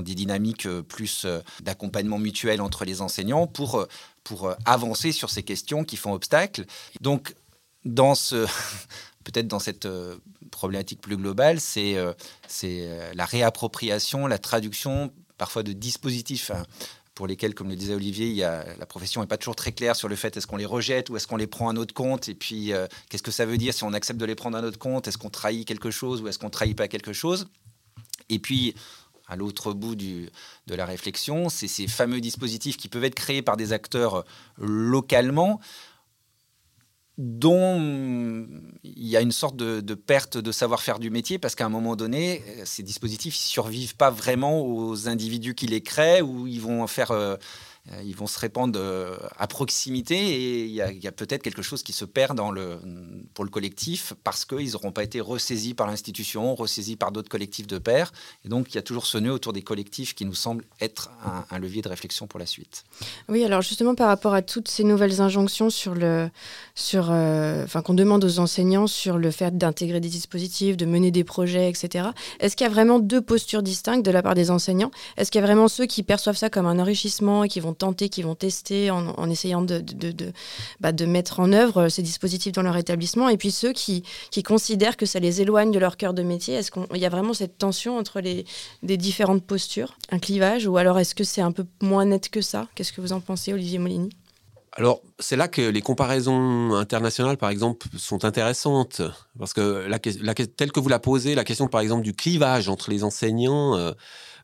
des 0.01 0.15
dynamiques 0.15 0.67
plus 0.87 1.25
d'accompagnement 1.61 2.19
mutuel 2.19 2.61
entre 2.61 2.85
les 2.85 3.01
enseignants 3.01 3.47
pour 3.47 3.87
pour 4.25 4.47
euh, 4.47 4.55
avancer 4.65 5.13
sur 5.13 5.29
ces 5.29 5.43
questions 5.43 5.85
qui 5.85 5.95
font 5.95 6.11
obstacle. 6.11 6.65
Donc, 6.99 7.33
dans 7.85 8.15
ce, 8.15 8.45
peut-être 9.23 9.47
dans 9.47 9.59
cette 9.59 9.85
euh, 9.85 10.17
problématique 10.51 10.99
plus 10.99 11.15
globale, 11.15 11.61
c'est 11.61 11.95
euh, 11.95 12.11
c'est 12.49 12.89
la 13.13 13.23
réappropriation, 13.23 14.27
la 14.27 14.39
traduction 14.39 15.13
parfois 15.37 15.63
de 15.63 15.71
dispositifs 15.71 16.51
hein, 16.51 16.63
pour 17.13 17.27
lesquels, 17.27 17.53
comme 17.53 17.69
le 17.69 17.75
disait 17.75 17.93
Olivier, 17.93 18.27
il 18.27 18.35
y 18.35 18.43
a, 18.43 18.65
la 18.77 18.85
profession 18.85 19.21
n'est 19.21 19.27
pas 19.27 19.37
toujours 19.37 19.55
très 19.55 19.71
claire 19.71 19.95
sur 19.95 20.09
le 20.09 20.15
fait 20.15 20.35
est-ce 20.35 20.47
qu'on 20.47 20.57
les 20.57 20.65
rejette 20.65 21.09
ou 21.09 21.15
est-ce 21.15 21.27
qu'on 21.27 21.37
les 21.37 21.47
prend 21.47 21.69
à 21.69 21.73
notre 21.73 21.93
compte 21.93 22.27
et 22.27 22.35
puis 22.35 22.71
qu'est-ce 23.09 23.23
que 23.23 23.31
ça 23.31 23.45
veut 23.45 23.57
dire 23.57 23.73
si 23.73 23.83
on 23.83 23.93
accepte 23.93 24.19
de 24.19 24.25
les 24.25 24.35
prendre 24.35 24.57
à 24.57 24.61
notre 24.61 24.79
compte? 24.79 25.07
Est-ce 25.07 25.17
qu'on 25.17 25.29
trahit 25.29 25.67
quelque 25.67 25.91
chose 25.91 26.21
ou 26.21 26.27
est-ce 26.27 26.39
qu'on 26.39 26.49
trahit 26.49 26.75
pas 26.75 26.87
quelque 26.87 27.13
chose? 27.13 27.47
Et 28.29 28.39
puis 28.39 28.75
à 29.27 29.35
l'autre 29.35 29.73
bout 29.73 29.95
du, 29.95 30.29
de 30.67 30.75
la 30.75 30.85
réflexion, 30.85 31.49
c'est 31.49 31.67
ces 31.67 31.87
fameux 31.87 32.21
dispositifs 32.21 32.77
qui 32.77 32.87
peuvent 32.87 33.03
être 33.03 33.15
créés 33.15 33.41
par 33.41 33.57
des 33.57 33.73
acteurs 33.73 34.25
localement, 34.57 35.59
dont 37.17 38.45
il 38.83 39.07
y 39.07 39.15
a 39.15 39.21
une 39.21 39.31
sorte 39.31 39.55
de, 39.55 39.93
perte 39.93 40.37
de 40.37 40.51
savoir-faire 40.51 40.99
du 40.99 41.09
métier, 41.09 41.39
parce 41.39 41.55
qu'à 41.55 41.65
un 41.65 41.69
moment 41.69 41.95
donné, 41.95 42.43
ces 42.65 42.83
dispositifs 42.83 43.35
ne 43.35 43.39
survivent 43.39 43.95
pas 43.95 44.09
vraiment 44.09 44.61
aux 44.61 45.07
individus 45.07 45.55
qui 45.55 45.67
les 45.67 45.81
créent, 45.81 46.21
ou 46.21 46.47
ils 46.47 46.61
vont 46.61 46.85
faire... 46.87 47.11
Euh, 47.11 47.37
ils 48.03 48.15
vont 48.15 48.25
se 48.25 48.39
répandre 48.39 48.79
euh, 48.81 49.15
à 49.37 49.45
proximité 49.47 50.15
et 50.15 50.65
il 50.65 50.71
y 50.71 50.81
a, 50.81 51.11
peut-être 51.11 51.43
quelque 51.43 51.61
chose 51.61 51.83
qui 51.83 51.93
se 51.93 52.03
perd 52.03 52.39
pour 53.33 53.45
le 53.45 53.49
collectif 53.51 54.13
parce 54.23 54.43
qu'ils 54.43 54.71
n'auront 54.71 54.91
pas 54.91 55.03
été 55.03 55.21
ressaisis 55.21 55.75
par 55.75 55.87
l'institution, 55.87 56.55
ressaisis 56.55 56.95
par 56.95 57.11
d'autres 57.11 57.29
collectifs 57.29 57.67
de 57.67 57.77
pairs. 57.77 58.11
Et 58.43 58.49
donc, 58.49 58.71
il 58.71 58.75
y 58.75 58.77
a 58.79 58.81
toujours 58.81 59.05
ce 59.05 59.17
nœud 59.19 59.31
autour 59.31 59.53
des 59.53 59.61
collectifs 59.61 60.15
qui 60.15 60.25
nous 60.25 60.33
semble 60.33 60.65
être 60.81 61.11
un, 61.51 61.59
levier 61.59 61.81
de 61.81 61.87
réflexion 61.87 62.27
pour 62.27 62.39
la 62.39 62.45
suite. 62.45 62.83
Oui, 63.29 63.43
alors 63.43 63.61
justement, 63.61 63.95
par 63.95 64.07
rapport 64.07 64.33
à 64.33 64.41
toutes 64.41 64.67
ces 64.67 64.83
nouvelles 64.83 65.21
injonctions 65.21 65.69
euh, 65.93 66.27
qu'on 67.83 67.93
demande 67.93 68.25
aux 68.25 68.39
enseignants 68.39 68.87
sur 68.87 69.17
le 69.17 69.31
fait 69.31 69.57
d'intégrer 69.57 69.99
des 69.99 70.09
dispositifs, 70.09 70.75
de 70.75 70.85
mener 70.85 71.11
des 71.11 71.23
projets, 71.23 71.69
etc., 71.69 72.09
est-ce 72.39 72.55
qu'il 72.55 72.65
y 72.65 72.69
a 72.69 72.73
vraiment 72.73 72.99
deux 72.99 73.21
postures 73.21 73.61
distinctes 73.61 74.05
de 74.05 74.11
la 74.11 74.23
part 74.23 74.33
des 74.33 74.49
enseignants? 74.49 74.91
Est-ce 75.17 75.31
qu'il 75.31 75.39
y 75.39 75.43
a 75.43 75.47
vraiment 75.47 75.67
ceux 75.67 75.85
qui 75.85 76.01
perçoivent 76.01 76.35
ça 76.35 76.49
comme 76.49 76.65
un 76.65 76.79
enrichissement 76.79 77.43
et 77.43 77.47
qui 77.47 77.59
vont 77.59 77.74
tenter, 77.75 78.09
qui 78.09 78.21
vont 78.21 78.35
tester 78.35 78.91
en, 78.91 79.29
essayant 79.29 79.61
de, 79.61 79.79
de, 79.79 80.31
bah, 80.79 80.91
de, 80.91 81.05
mettre 81.05 81.39
en 81.39 81.51
œuvre 81.53 81.83
euh, 81.83 81.89
ces 81.89 82.01
dispositifs 82.01 82.53
dans 82.53 82.61
leur 82.61 82.77
établissement, 82.77 83.29
et 83.29 83.37
puis 83.37 83.51
ceux 83.51 83.73
qui, 83.73 84.03
qui 84.31 84.43
considèrent 84.43 84.97
que 84.97 85.05
ça 85.05 85.19
les 85.19 85.41
éloigne 85.41 85.71
de 85.71 85.79
leur 85.79 85.97
cœur 85.97 86.13
de 86.13 86.23
métier. 86.23 86.55
Est-ce 86.55 86.71
qu'il 86.71 86.97
y 86.97 87.05
a 87.05 87.09
vraiment 87.09 87.33
cette 87.33 87.57
tension 87.57 87.97
entre 87.97 88.21
les, 88.21 88.45
les 88.83 88.97
différentes 88.97 89.43
postures, 89.43 89.97
un 90.11 90.19
clivage, 90.19 90.67
ou 90.67 90.77
alors 90.77 90.99
est-ce 90.99 91.15
que 91.15 91.23
c'est 91.23 91.41
un 91.41 91.51
peu 91.51 91.65
moins 91.81 92.05
net 92.05 92.29
que 92.29 92.41
ça? 92.41 92.67
Qu'est-ce 92.75 92.93
que 92.93 93.01
vous 93.01 93.13
en 93.13 93.19
pensez, 93.19 93.53
Olivier 93.53 93.79
Molini? 93.79 94.09
Alors, 94.77 95.01
c'est 95.19 95.37
là 95.37 95.47
que 95.47 95.61
les 95.61 95.81
comparaisons 95.81 96.73
internationales, 96.73 97.37
par 97.37 97.49
exemple, 97.49 97.87
sont 97.97 98.25
intéressantes. 98.25 99.01
Parce 99.39 99.53
que, 99.53 99.87
la, 99.87 99.99
telle 99.99 100.73
que 100.73 100.81
vous 100.81 100.89
la 100.89 100.99
posez, 100.99 101.33
la 101.33 101.45
question, 101.45 101.67
par 101.67 101.79
exemple, 101.79 102.03
du 102.03 102.13
clivage 102.13 102.67
entre 102.67 102.89
les 102.89 103.05
enseignants, 103.05 103.77
euh, 103.77 103.93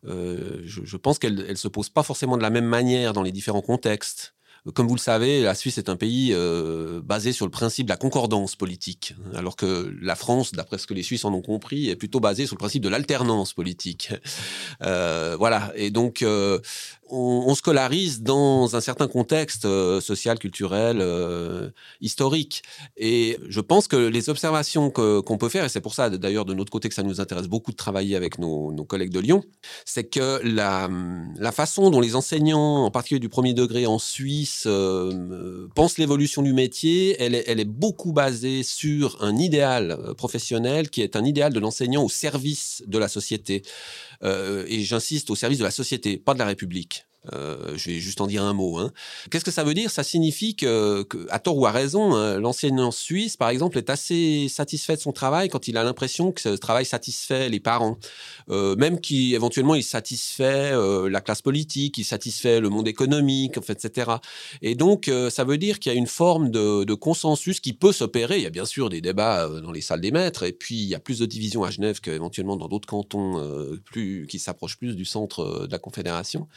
euh, 0.06 0.62
je, 0.64 0.98
pense 0.98 1.20
qu'elle 1.20 1.36
ne 1.36 1.56
se 1.56 1.68
pose 1.68 1.90
pas 1.90 2.04
forcément 2.04 2.38
de 2.38 2.42
la 2.42 2.50
même 2.50 2.66
manière 2.66 3.14
dans 3.14 3.22
les 3.22 3.32
différents 3.32 3.62
contextes. 3.62 4.36
Comme 4.76 4.88
vous 4.88 4.94
le 4.94 5.00
savez, 5.00 5.42
la 5.42 5.56
Suisse 5.56 5.80
est 5.80 5.90
un 5.90 5.96
pays 5.96 6.34
euh, 6.34 7.02
basé 7.04 7.34
sur 7.34 7.48
le 7.48 7.52
principe 7.52 7.88
de 7.88 7.90
la 7.90 7.98
concordance 7.98 8.56
politique, 8.56 9.16
alors 9.34 9.56
que 9.56 9.92
la 10.00 10.16
France, 10.16 10.52
d'après 10.52 10.78
ce 10.78 10.86
que 10.86 10.94
les 10.94 11.02
Suisses 11.02 11.26
en 11.26 11.34
ont 11.34 11.42
compris, 11.42 11.90
est 11.90 11.96
plutôt 11.96 12.20
basée 12.20 12.46
sur 12.46 12.54
le 12.56 12.60
principe 12.60 12.84
de 12.84 12.90
l'alternance 12.90 13.54
politique. 13.54 14.14
Euh, 14.84 15.36
voilà. 15.38 15.72
Et 15.76 15.92
donc, 15.92 16.24
euh, 16.24 16.60
on, 17.10 17.54
scolarise 17.54 18.24
dans 18.24 18.76
un 18.76 18.82
certain 18.82 19.08
contexte 19.08 19.68
social, 20.00 20.40
culturel, 20.40 21.04
historique. 22.00 22.64
Et 22.98 23.38
je 23.48 23.60
pense 23.60 23.88
que 23.88 23.96
les 23.96 24.30
observations 24.30 24.90
qu'on 24.90 25.38
peut 25.38 25.50
faire, 25.50 25.66
et 25.66 25.70
c'est 25.70 25.82
pour 25.82 25.94
ça 25.94 26.10
d'ailleurs 26.10 26.46
de 26.46 26.54
notre 26.56 26.72
côté 26.72 26.90
que 26.90 26.96
ça 26.96 27.04
nous 27.04 27.22
intéresse 27.22 27.48
beaucoup 27.48 27.72
de 27.72 27.76
travailler 27.76 28.16
avec 28.16 28.40
nos, 28.40 28.74
collègues 28.86 29.12
de 29.12 29.20
Lyon, 29.20 29.44
c'est 29.86 30.06
que 30.06 30.42
la, 30.44 30.90
la 31.38 31.52
façon 31.52 31.92
dont 31.92 32.02
les 32.02 32.16
enseignants, 32.16 32.86
en 32.86 32.92
particulier 32.92 33.20
du 33.20 33.30
premier 33.30 33.54
degré 33.54 33.86
en 33.86 34.00
Suisse, 34.00 34.51
euh, 34.66 35.68
pense 35.76 35.98
l'évolution 35.98 36.42
du 36.42 36.54
métier, 36.54 37.16
elle 37.20 37.36
est, 37.36 37.66
beaucoup 37.66 38.14
basée 38.14 38.64
sur 38.64 39.22
un 39.22 39.38
idéal 39.38 39.92
euh, 39.92 40.14
professionnel 40.14 40.90
qui 40.90 41.02
est 41.02 41.16
un 41.16 41.26
idéal 41.26 41.54
de 41.54 41.60
l'enseignant 41.60 42.04
au 42.04 42.10
service 42.10 42.84
de 42.88 42.98
la 42.98 43.08
société. 43.08 43.62
Euh, 44.24 44.66
et 44.68 44.82
j'insiste, 44.82 45.30
au 45.30 45.36
service 45.36 45.60
de 45.60 45.64
la 45.64 45.72
société, 45.72 46.18
pas 46.18 46.34
de 46.34 46.40
la 46.40 46.46
République. 46.46 47.06
Euh, 47.34 47.78
je 47.78 47.92
vais 47.92 48.00
juste 48.00 48.20
en 48.20 48.28
dire 48.28 48.44
un 48.44 48.54
mot. 48.54 48.80
Hein. 48.80 48.92
Qu'est-ce 49.30 49.46
que 49.46 49.52
ça 49.52 49.64
veut 49.64 49.76
dire? 49.76 49.92
Ça 49.92 50.04
signifie 50.04 50.56
que, 50.56 51.06
à 51.30 51.38
tort 51.40 51.58
ou 51.58 51.66
à 51.68 51.72
raison, 51.72 52.16
hein, 52.16 52.40
l'enseignant 52.40 52.90
suisse, 52.90 53.38
par 53.38 53.50
exemple, 53.50 53.78
est 53.78 53.90
assez 53.90 54.48
satisfait 54.50 54.96
de 54.96 55.02
son 55.02 55.12
travail 55.12 55.50
quand 55.50 55.68
il 55.68 55.78
a 55.78 55.84
l'impression 55.84 56.32
que 56.32 56.42
ce 56.42 56.50
travail 56.50 56.86
satisfait 56.86 57.50
les 57.50 57.60
parents, 57.60 58.00
euh, 58.50 58.76
même 58.76 59.00
qui 59.00 59.36
éventuellement 59.36 59.76
il 59.76 59.84
satisfait 59.84 60.72
euh, 60.72 61.10
la 61.10 61.22
classe 61.22 61.44
politique, 61.44 62.00
il 62.00 62.06
satisfait 62.06 62.60
le 62.60 62.70
monde 62.70 62.88
économique, 62.88 63.58
etc. 63.58 64.14
Et 64.62 64.74
donc, 64.76 65.10
ça 65.30 65.44
veut 65.44 65.58
dire 65.58 65.80
qu'il 65.80 65.92
y 65.92 65.96
a 65.96 65.98
une 65.98 66.08
forme 66.08 66.50
de, 66.50 66.84
de 66.84 66.94
consensus 66.94 67.60
qui 67.60 67.74
peut 67.74 67.92
s'opérer. 67.92 68.38
Il 68.38 68.44
y 68.44 68.48
a 68.48 68.52
bien 68.52 68.66
sûr 68.66 68.90
des 68.90 69.02
débats 69.02 69.48
dans 69.48 69.72
les 69.72 69.82
salles 69.82 70.02
des 70.02 70.12
maîtres, 70.12 70.44
et 70.44 70.52
puis 70.52 70.76
il 70.76 70.88
y 70.88 70.96
a 70.96 71.00
plus 71.00 71.20
de 71.20 71.26
divisions 71.26 71.64
à 71.64 71.70
Genève 71.70 72.00
qu'éventuellement 72.02 72.56
dans 72.56 72.68
d'autres 72.68 72.88
cantons 72.88 73.80
plus 73.86 74.26
qui 74.28 74.40
s'approchent 74.40 74.78
plus 74.78 74.96
du 74.96 75.06
centre 75.06 75.68
de 75.68 75.72
la 75.72 75.80
Confédération. 75.80 76.48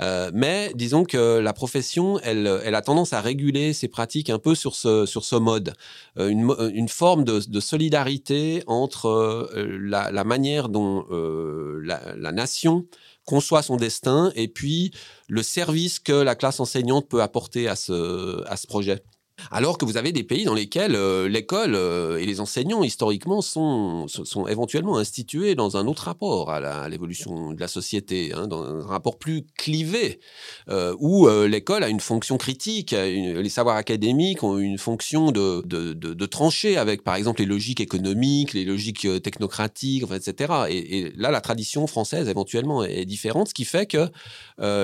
Euh, 0.00 0.30
mais 0.32 0.72
disons 0.74 1.04
que 1.04 1.38
la 1.38 1.52
profession, 1.52 2.18
elle, 2.20 2.60
elle, 2.64 2.74
a 2.74 2.82
tendance 2.82 3.12
à 3.12 3.20
réguler 3.20 3.72
ses 3.72 3.88
pratiques 3.88 4.30
un 4.30 4.38
peu 4.38 4.54
sur 4.54 4.74
ce, 4.74 5.06
sur 5.06 5.24
ce 5.24 5.36
mode. 5.36 5.74
Euh, 6.18 6.28
une, 6.28 6.54
une, 6.72 6.88
forme 6.88 7.24
de, 7.24 7.60
solidarité 7.60 8.62
entre 8.66 9.06
euh, 9.06 9.78
la, 9.80 10.10
la, 10.10 10.24
manière 10.24 10.68
dont 10.68 11.04
la, 11.10 12.14
la, 12.16 12.32
nation 12.32 12.86
conçoit 13.24 13.62
son 13.62 13.76
destin 13.76 14.32
et 14.34 14.48
puis 14.48 14.92
le 15.28 15.42
service 15.42 15.98
que 15.98 16.12
la 16.12 16.34
classe 16.34 16.60
enseignante 16.60 17.08
peut 17.08 17.22
apporter 17.22 17.68
à 17.68 17.76
ce, 17.76 18.42
à 18.48 18.56
ce 18.56 18.66
projet. 18.66 19.02
Alors 19.50 19.78
que 19.78 19.84
vous 19.84 19.96
avez 19.96 20.12
des 20.12 20.22
pays 20.22 20.44
dans 20.44 20.54
lesquels 20.54 20.94
euh, 20.94 21.28
l'école 21.28 21.74
euh, 21.74 22.18
et 22.18 22.26
les 22.26 22.40
enseignants, 22.40 22.82
historiquement, 22.82 23.40
sont, 23.40 24.06
sont 24.08 24.46
éventuellement 24.46 24.98
institués 24.98 25.54
dans 25.54 25.76
un 25.76 25.86
autre 25.86 26.04
rapport 26.04 26.50
à 26.50 26.88
l'évolution 26.88 27.52
de 27.52 27.60
la 27.60 27.68
société, 27.68 28.32
hein, 28.32 28.46
dans 28.46 28.62
un 28.62 28.86
rapport 28.86 29.18
plus 29.18 29.46
clivé, 29.56 30.20
euh, 30.68 30.94
où 30.98 31.28
l'école 31.46 31.84
a 31.84 31.88
une 31.88 32.00
fonction 32.00 32.36
critique, 32.36 32.92
les 32.92 33.48
savoirs 33.48 33.76
académiques 33.76 34.42
ont 34.42 34.58
une 34.58 34.78
fonction 34.78 35.32
de, 35.32 35.62
de, 35.66 35.92
de, 35.92 36.26
trancher 36.26 36.76
avec, 36.76 37.02
par 37.02 37.14
exemple, 37.14 37.40
les 37.40 37.46
logiques 37.46 37.80
économiques, 37.80 38.52
les 38.52 38.64
logiques 38.64 39.06
technocratiques, 39.22 40.04
etc. 40.12 40.52
Et, 40.68 41.12
là, 41.16 41.30
la 41.30 41.40
tradition 41.40 41.86
française, 41.86 42.28
éventuellement, 42.28 42.84
est 42.84 43.04
différente, 43.04 43.48
ce 43.48 43.54
qui 43.54 43.64
fait 43.64 43.86
que, 43.86 44.10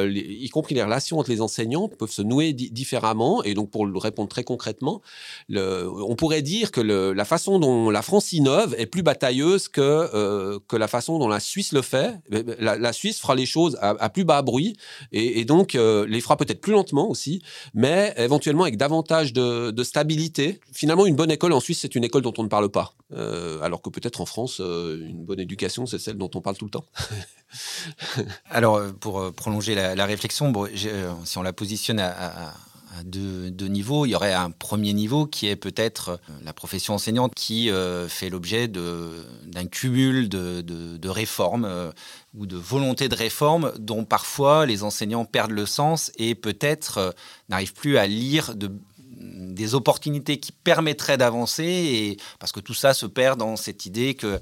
y 0.09 0.49
compris 0.49 0.75
les 0.75 0.83
relations 0.83 1.19
entre 1.19 1.31
les 1.31 1.41
enseignants, 1.41 1.89
peuvent 1.89 2.11
se 2.11 2.23
nouer 2.23 2.53
différemment. 2.53 3.43
Et 3.45 3.55
donc, 3.55 3.71
pour 3.71 3.87
répondre 4.03 4.29
très 4.29 4.45
concrètement, 4.47 5.03
on 5.51 6.17
pourrait 6.17 6.43
dire 6.43 6.71
que 6.71 6.81
la 6.81 7.25
façon 7.25 7.59
dont 7.59 7.91
la 7.91 8.03
France 8.03 8.33
innove 8.33 8.75
est 8.79 8.87
plus 8.87 9.03
batailleuse 9.03 9.69
que, 9.69 9.81
euh, 9.81 10.59
la 10.73 10.89
façon 10.89 11.19
dont 11.19 11.29
la 11.29 11.41
Suisse 11.41 11.73
le 11.73 11.83
fait. 11.83 12.15
La, 12.59 12.93
Suisse 12.93 13.21
fera 13.21 13.35
les 13.35 13.47
choses 13.47 13.77
à, 13.81 14.09
plus 14.09 14.25
bas 14.25 14.43
bruit 14.43 14.77
et, 15.13 15.45
donc 15.45 15.75
euh, 15.75 16.07
les 16.07 16.21
fera 16.21 16.37
peut-être 16.37 16.61
plus 16.61 16.73
lentement 16.73 17.09
aussi, 17.09 17.43
mais 17.75 18.15
éventuellement 18.17 18.63
avec 18.63 18.77
davantage 18.77 19.33
de, 19.33 19.83
stabilité. 19.83 20.61
Finalement, 20.73 21.07
une 21.07 21.17
bonne 21.17 21.31
école 21.31 21.53
en 21.53 21.61
Suisse, 21.61 21.81
c'est 21.81 21.95
une 21.95 22.05
école 22.05 22.23
dont 22.23 22.33
on 22.39 22.43
ne 22.43 22.49
parle 22.49 22.69
pas, 22.69 22.95
euh, 23.13 23.61
alors 23.63 23.83
que 23.83 23.91
peut-être 23.91 24.21
en 24.21 24.27
France, 24.27 24.59
une 24.61 25.25
bonne 25.25 25.41
éducation, 25.41 25.87
c'est 25.87 25.99
celle 25.99 26.19
dont 26.19 26.31
on 26.35 26.41
parle 26.41 26.57
tout 26.57 26.65
le 26.65 26.71
temps. 26.71 26.85
alors, 28.51 28.83
pour 29.01 29.33
prolonger 29.33 29.75
la, 29.75 30.07
réflexion, 30.07 30.53
si 31.25 31.39
on 31.39 31.43
la 31.43 31.53
positionne 31.53 32.01
à 32.01 32.55
deux, 33.05 33.51
niveaux. 33.67 34.07
Il 34.07 34.11
y 34.11 34.15
aurait 34.15 34.33
un 34.33 34.51
premier 34.51 34.93
niveau 34.93 35.27
qui 35.27 35.49
est 35.49 35.57
peut-être 35.57 36.11
euh, 36.11 36.17
la 36.45 36.53
profession 36.53 36.95
enseignante 36.95 37.33
qui 37.35 37.71
euh, 37.71 38.09
fait 38.09 38.31
l'objet 38.31 38.69
d'un 38.69 39.67
cumul 39.71 40.29
de, 40.29 41.09
réformes 41.09 41.65
euh, 41.65 41.91
ou 42.35 42.47
de 42.47 42.57
volontés 42.57 43.09
de 43.09 43.15
réforme 43.15 43.73
dont 43.79 44.05
parfois 44.05 44.67
les 44.67 44.83
enseignants 44.83 45.25
perdent 45.25 45.53
le 45.53 45.67
sens 45.67 46.11
et 46.17 46.35
peut-être 46.35 47.15
n'arrivent 47.49 47.75
plus 47.75 47.97
à 47.97 48.07
lire 48.07 48.55
des 48.57 49.75
opportunités 49.75 50.39
qui 50.39 50.53
permettraient 50.53 51.17
d'avancer 51.17 52.17
parce 52.39 52.53
que 52.53 52.61
tout 52.61 52.75
ça 52.75 52.93
se 52.93 53.07
perd 53.07 53.39
dans 53.39 53.57
cette 53.57 53.87
idée 53.87 54.15
que 54.15 54.39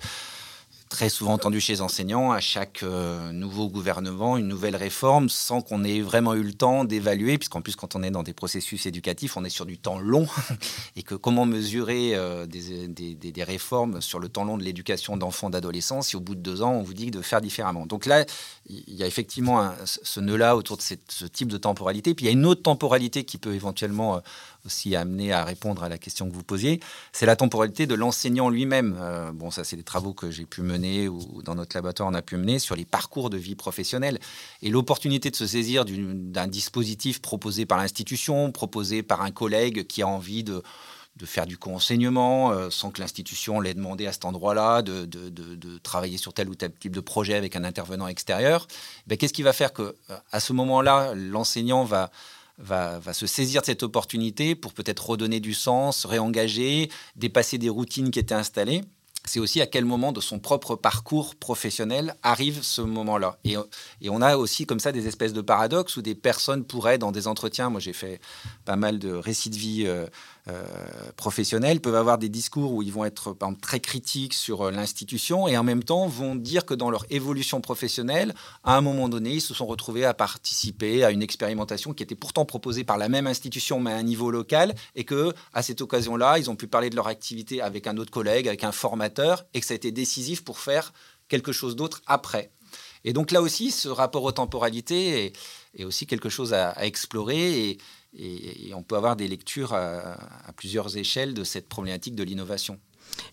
très 0.88 1.08
souvent 1.08 1.32
entendu 1.32 1.60
chez 1.60 1.74
les 1.74 1.80
enseignants, 1.80 2.32
à 2.32 2.40
chaque 2.40 2.82
euh, 2.82 3.32
nouveau 3.32 3.68
gouvernement, 3.68 4.36
une 4.36 4.48
nouvelle 4.48 4.76
réforme, 4.76 5.28
sans 5.28 5.60
qu'on 5.60 5.82
ait 5.84 6.00
vraiment 6.00 6.34
eu 6.34 6.42
le 6.42 6.52
temps 6.52 6.84
d'évaluer, 6.84 7.38
puisqu'en 7.38 7.62
plus, 7.62 7.74
quand 7.74 7.96
on 7.96 8.02
est 8.02 8.10
dans 8.10 8.22
des 8.22 8.32
processus 8.32 8.86
éducatifs, 8.86 9.36
on 9.36 9.44
est 9.44 9.50
sur 9.50 9.66
du 9.66 9.78
temps 9.78 9.98
long, 9.98 10.26
et 10.96 11.02
que 11.02 11.14
comment 11.14 11.46
mesurer 11.46 12.14
euh, 12.14 12.46
des, 12.46 13.44
réformes 13.44 14.00
sur 14.00 14.20
le 14.20 14.28
temps 14.28 14.44
long 14.44 14.56
de 14.56 14.62
l'éducation 14.62 15.16
d'enfants, 15.16 15.50
d'adolescents, 15.50 16.02
si 16.02 16.16
au 16.16 16.20
bout 16.20 16.34
de 16.34 16.40
deux 16.40 16.62
ans, 16.62 16.72
on 16.72 16.82
vous 16.82 16.94
dit 16.94 17.10
de 17.10 17.20
faire 17.20 17.40
différemment. 17.40 17.86
Donc 17.86 18.06
là, 18.06 18.24
il 18.66 18.94
y 18.94 19.02
a 19.02 19.06
effectivement 19.06 19.72
ce 19.84 20.20
nœud-là 20.20 20.56
autour 20.56 20.76
de 20.76 20.82
ce 20.82 21.24
type 21.26 21.48
de 21.48 21.58
temporalité, 21.58 22.14
puis 22.14 22.26
il 22.26 22.28
y 22.28 22.30
a 22.30 22.32
une 22.32 22.46
autre 22.46 22.62
temporalité 22.62 23.24
qui 23.24 23.38
peut 23.38 23.54
éventuellement... 23.54 24.16
Euh, 24.16 24.20
aussi 24.64 24.96
amené 24.96 25.32
à 25.32 25.44
répondre 25.44 25.82
à 25.82 25.88
la 25.88 25.98
question 25.98 26.28
que 26.28 26.34
vous 26.34 26.42
posiez, 26.42 26.80
c'est 27.12 27.26
la 27.26 27.36
temporalité 27.36 27.86
de 27.86 27.94
l'enseignant 27.94 28.48
lui-même. 28.48 28.96
Euh, 28.98 29.32
bon, 29.32 29.50
ça, 29.50 29.64
c'est 29.64 29.76
des 29.76 29.82
travaux 29.82 30.14
que 30.14 30.30
j'ai 30.30 30.46
pu 30.46 30.62
mener 30.62 31.08
ou 31.08 31.42
dans 31.42 31.54
notre 31.54 31.76
laboratoire, 31.76 32.08
on 32.08 32.14
a 32.14 32.22
pu 32.22 32.36
mener 32.36 32.58
sur 32.58 32.76
les 32.76 32.84
parcours 32.84 33.30
de 33.30 33.36
vie 33.36 33.54
professionnelle 33.54 34.18
et 34.62 34.70
l'opportunité 34.70 35.30
de 35.30 35.36
se 35.36 35.46
saisir 35.46 35.84
d'un 35.84 36.46
dispositif 36.46 37.20
proposé 37.20 37.66
par 37.66 37.78
l'institution, 37.78 38.52
proposé 38.52 39.02
par 39.02 39.22
un 39.22 39.30
collègue 39.30 39.86
qui 39.86 40.02
a 40.02 40.08
envie 40.08 40.44
de 40.44 40.62
faire 41.24 41.46
du 41.46 41.56
co-enseignement 41.56 42.52
euh, 42.52 42.70
sans 42.70 42.90
que 42.90 43.00
l'institution 43.00 43.60
l'ait 43.60 43.74
demandé 43.74 44.06
à 44.06 44.12
cet 44.12 44.24
endroit-là, 44.24 44.82
de, 44.82 45.04
de, 45.06 45.78
travailler 45.78 46.18
sur 46.18 46.32
tel 46.32 46.48
ou 46.48 46.54
tel 46.54 46.72
type 46.72 46.94
de 46.94 47.00
projet 47.00 47.34
avec 47.34 47.56
un 47.56 47.64
intervenant 47.64 48.08
extérieur, 48.08 48.66
ben, 49.06 49.16
qu'est-ce 49.16 49.32
qui 49.32 49.42
va 49.42 49.52
faire 49.52 49.72
que 49.72 49.94
à 50.32 50.40
ce 50.40 50.52
moment-là, 50.52 51.14
l'enseignant 51.14 51.84
va, 51.84 52.10
va, 52.58 53.00
se 53.12 53.26
saisir 53.26 53.60
de 53.60 53.66
cette 53.66 53.82
opportunité 53.82 54.54
pour 54.54 54.72
peut-être 54.72 55.10
redonner 55.10 55.40
du 55.40 55.54
sens, 55.54 56.04
réengager, 56.06 56.90
dépasser 57.16 57.58
des 57.58 57.68
routines 57.68 58.10
qui 58.10 58.18
étaient 58.18 58.34
installées. 58.34 58.82
C'est 59.26 59.40
aussi 59.40 59.62
à 59.62 59.66
quel 59.66 59.86
moment 59.86 60.12
de 60.12 60.20
son 60.20 60.38
propre 60.38 60.76
parcours 60.76 61.34
professionnel 61.34 62.14
arrive 62.22 62.62
ce 62.62 62.82
moment-là. 62.82 63.38
Et, 63.44 63.56
on 64.10 64.20
a 64.20 64.36
aussi 64.36 64.66
comme 64.66 64.80
ça 64.80 64.92
des 64.92 65.06
espèces 65.06 65.32
de 65.32 65.40
paradoxes 65.40 65.96
où 65.96 66.02
des 66.02 66.14
personnes 66.14 66.64
pourraient, 66.64 66.98
dans 66.98 67.10
des 67.10 67.26
entretiens, 67.26 67.70
moi 67.70 67.80
j'ai 67.80 67.94
fait 67.94 68.20
pas 68.66 68.76
mal 68.76 68.98
de 68.98 69.12
récits 69.12 69.48
de 69.48 69.56
vie 69.56 69.84
euh, 69.86 70.06
professionnels 71.16 71.80
peuvent 71.80 71.94
avoir 71.94 72.18
des 72.18 72.28
discours 72.28 72.72
où 72.72 72.82
ils 72.82 72.92
vont 72.92 73.06
être 73.06 73.34
très 73.62 73.80
critiques 73.80 74.34
sur 74.34 74.62
euh, 74.62 74.70
l'institution 74.70 75.48
et 75.48 75.56
en 75.56 75.62
même 75.62 75.82
temps 75.82 76.06
vont 76.06 76.34
dire 76.34 76.66
que 76.66 76.74
dans 76.74 76.90
leur 76.90 77.06
évolution 77.08 77.62
professionnelle, 77.62 78.34
à 78.62 78.76
un 78.76 78.82
moment 78.82 79.08
donné, 79.08 79.34
ils 79.34 79.40
se 79.40 79.54
sont 79.54 79.64
retrouvés 79.64 80.04
à 80.04 80.12
participer 80.12 81.02
à 81.02 81.10
une 81.10 81.22
expérimentation 81.22 81.94
qui 81.94 82.02
était 82.02 82.14
pourtant 82.14 82.44
proposée 82.44 82.84
par 82.84 82.98
la 82.98 83.08
même 83.08 83.26
institution 83.26 83.80
mais 83.80 83.92
à 83.92 83.96
un 83.96 84.02
niveau 84.02 84.30
local 84.30 84.74
et 84.94 85.04
que 85.04 85.32
à 85.54 85.62
cette 85.62 85.80
occasion-là, 85.80 86.38
ils 86.38 86.50
ont 86.50 86.56
pu 86.56 86.66
parler 86.66 86.90
de 86.90 86.96
leur 86.96 87.08
activité 87.08 87.62
avec 87.62 87.86
un 87.86 87.96
autre 87.96 88.10
collègue, 88.10 88.46
avec 88.46 88.64
un 88.64 88.72
formateur 88.72 89.46
et 89.54 89.60
que 89.60 89.66
ça 89.66 89.72
a 89.72 89.76
été 89.76 89.92
décisif 89.92 90.44
pour 90.44 90.58
faire 90.58 90.92
quelque 91.28 91.52
chose 91.52 91.74
d'autre 91.74 92.02
après. 92.06 92.50
Et 93.04 93.12
donc 93.12 93.30
là 93.30 93.40
aussi, 93.42 93.70
ce 93.70 93.88
rapport 93.88 94.24
aux 94.24 94.32
temporalités 94.32 95.32
est, 95.76 95.84
aussi 95.84 96.06
quelque 96.06 96.28
chose 96.28 96.54
à, 96.54 96.70
à 96.70 96.84
explorer 96.84 97.68
et, 97.68 97.78
et, 98.16 98.72
on 98.74 98.82
peut 98.82 98.96
avoir 98.96 99.16
des 99.16 99.28
lectures 99.28 99.72
à, 99.72 100.16
plusieurs 100.56 100.96
échelles 100.96 101.34
de 101.34 101.44
cette 101.44 101.68
problématique 101.68 102.14
de 102.14 102.22
l'innovation. 102.22 102.78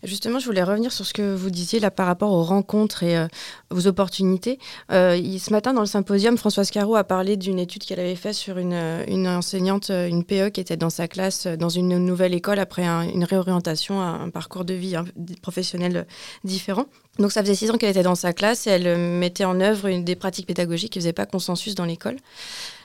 Justement, 0.03 0.37
je 0.37 0.45
voulais 0.45 0.63
revenir 0.63 0.91
sur 0.91 1.05
ce 1.05 1.13
que 1.13 1.33
vous 1.33 1.49
disiez 1.49 1.79
là 1.79 1.89
par 1.89 2.05
rapport 2.05 2.31
aux 2.31 2.43
rencontres 2.43 3.03
et 3.03 3.17
euh, 3.17 3.27
aux 3.71 3.87
opportunités. 3.87 4.59
Euh, 4.91 5.15
ce 5.39 5.51
matin, 5.51 5.73
dans 5.73 5.81
le 5.81 5.87
symposium, 5.87 6.37
Françoise 6.37 6.69
Caro 6.69 6.95
a 6.95 7.03
parlé 7.03 7.37
d'une 7.37 7.57
étude 7.57 7.83
qu'elle 7.83 7.99
avait 7.99 8.15
faite 8.15 8.35
sur 8.35 8.57
une, 8.57 8.73
euh, 8.73 9.03
une, 9.07 9.27
enseignante, 9.27 9.89
une 9.89 10.23
PE 10.23 10.49
qui 10.49 10.61
était 10.61 10.77
dans 10.77 10.89
sa 10.91 11.07
classe 11.07 11.47
dans 11.47 11.69
une 11.69 11.97
nouvelle 11.97 12.35
école 12.35 12.59
après 12.59 12.83
une 12.83 13.23
réorientation, 13.23 14.01
un, 14.01 14.29
parcours 14.29 14.65
de 14.65 14.73
vie 14.73 14.95
professionnel 15.41 16.05
différent. 16.43 16.85
Donc 17.19 17.33
ça 17.33 17.41
faisait 17.41 17.55
six 17.55 17.69
ans 17.69 17.77
qu'elle 17.77 17.89
était 17.89 18.03
dans 18.03 18.15
sa 18.15 18.31
classe 18.31 18.67
et 18.67 18.69
elle 18.69 18.97
mettait 18.97 19.43
en 19.43 19.59
œuvre 19.59 19.87
une, 19.87 20.05
des 20.05 20.15
pratiques 20.15 20.47
pédagogiques 20.47 20.93
qui 20.93 20.99
ne 20.99 21.01
faisaient 21.01 21.13
pas 21.13 21.25
consensus 21.25 21.75
dans 21.75 21.83
l'école. 21.83 22.15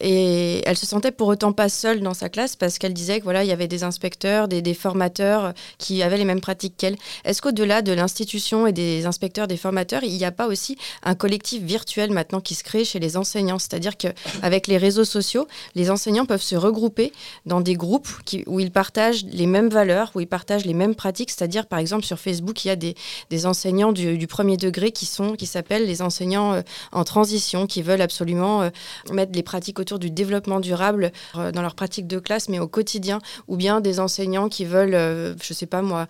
Et 0.00 0.62
elle 0.66 0.76
se 0.76 0.84
sentait 0.84 1.12
pour 1.12 1.28
autant 1.28 1.52
pas 1.52 1.68
seule 1.68 2.00
dans 2.00 2.12
sa 2.12 2.28
classe 2.28 2.56
parce 2.56 2.78
qu'elle 2.78 2.92
disait 2.92 3.20
que 3.20 3.24
voilà, 3.24 3.44
il 3.44 3.48
y 3.48 3.52
avait 3.52 3.68
des 3.68 3.84
inspecteurs, 3.84 4.48
des, 4.48 4.74
formateurs 4.74 5.54
qui 5.78 6.02
avaient 6.02 6.18
les 6.18 6.24
mêmes 6.24 6.40
pratiques 6.40 6.76
qu'elle. 6.76 6.96
Est-ce 7.24 7.40
qu'au-delà 7.40 7.82
de 7.82 7.92
l'institution 7.92 8.66
et 8.66 8.72
des 8.72 9.06
inspecteurs, 9.06 9.46
des 9.46 9.56
formateurs, 9.56 10.02
il 10.02 10.12
n'y 10.12 10.24
a 10.24 10.32
pas 10.32 10.48
aussi 10.48 10.76
un 11.04 11.14
collectif 11.14 11.62
virtuel 11.62 12.10
maintenant 12.10 12.40
qui 12.40 12.56
se 12.56 12.64
crée 12.64 12.84
chez 12.84 12.98
les 12.98 13.16
enseignants? 13.16 13.60
C'est-à-dire 13.60 13.96
qu'avec 13.96 14.66
les 14.66 14.76
réseaux 14.76 15.04
sociaux, 15.04 15.46
les 15.76 15.88
enseignants 15.88 16.26
peuvent 16.26 16.42
se 16.42 16.56
regrouper 16.56 17.12
dans 17.46 17.60
des 17.60 17.74
groupes 17.74 18.08
où 18.46 18.58
ils 18.58 18.72
partagent 18.72 19.24
les 19.24 19.46
mêmes 19.46 19.68
valeurs, 19.68 20.10
où 20.16 20.20
ils 20.20 20.26
partagent 20.26 20.66
les 20.66 20.74
mêmes 20.74 20.96
pratiques. 20.96 21.30
C'est-à-dire, 21.30 21.66
par 21.66 21.78
exemple, 21.78 22.04
sur 22.04 22.18
Facebook, 22.18 22.64
il 22.64 22.68
y 22.68 22.70
a 22.72 22.76
des 22.76 23.46
enseignants 23.46 23.92
du, 23.92 24.15
du, 24.16 24.26
premier 24.26 24.56
degré 24.56 24.92
qui 24.92 25.06
sont 25.06 25.32
qui 25.32 25.46
s'appellent 25.46 25.86
les 25.86 26.02
enseignants 26.02 26.54
euh, 26.54 26.62
en 26.92 27.04
transition, 27.04 27.66
qui 27.66 27.82
veulent 27.82 28.00
absolument 28.00 28.62
euh, 28.62 28.70
mettre 29.12 29.32
les 29.34 29.42
pratiques 29.42 29.78
autour 29.78 29.98
du 29.98 30.10
développement 30.10 30.60
durable 30.60 31.12
euh, 31.36 31.52
dans 31.52 31.62
leurs 31.62 31.74
pratiques 31.74 32.06
de 32.06 32.18
classe, 32.18 32.48
mais 32.48 32.58
au 32.58 32.68
quotidien, 32.68 33.20
ou 33.48 33.56
bien 33.56 33.80
des 33.80 34.00
enseignants 34.00 34.48
qui 34.48 34.64
veulent, 34.64 35.36
je 35.42 35.52
sais 35.52 35.66
pas 35.66 35.82
moi, 35.82 36.06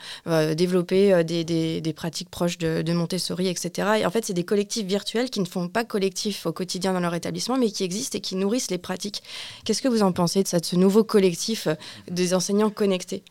développer 0.54 1.24
des, 1.24 1.44
des, 1.44 1.80
des, 1.80 1.92
pratiques 1.92 2.30
proches 2.30 2.58
de, 2.58 2.82
de, 2.82 2.92
Montessori, 2.92 3.48
etc. 3.48 3.88
Et 4.00 4.06
en 4.06 4.10
fait, 4.10 4.24
c'est 4.24 4.32
des 4.32 4.44
collectifs 4.44 4.86
virtuels 4.86 5.30
qui 5.30 5.40
ne 5.40 5.44
font 5.44 5.68
pas 5.68 5.84
collectif 5.84 6.46
au 6.46 6.52
quotidien 6.52 6.92
dans 6.92 7.00
leur 7.00 7.14
établissement, 7.14 7.56
mais 7.58 7.70
qui 7.70 7.84
existent 7.84 8.18
et 8.18 8.20
qui 8.20 8.36
nourrissent 8.36 8.70
les 8.70 8.78
pratiques. 8.78 9.22
Qu'est-ce 9.64 9.82
que 9.82 9.88
vous 9.88 10.02
en 10.02 10.12
pensez 10.12 10.42
de, 10.42 10.48
ça, 10.48 10.60
de 10.60 10.64
ce 10.64 10.76
nouveau 10.76 11.04
collectif 11.04 11.68
des 12.10 12.34
enseignants 12.34 12.70
connectés? 12.70 13.22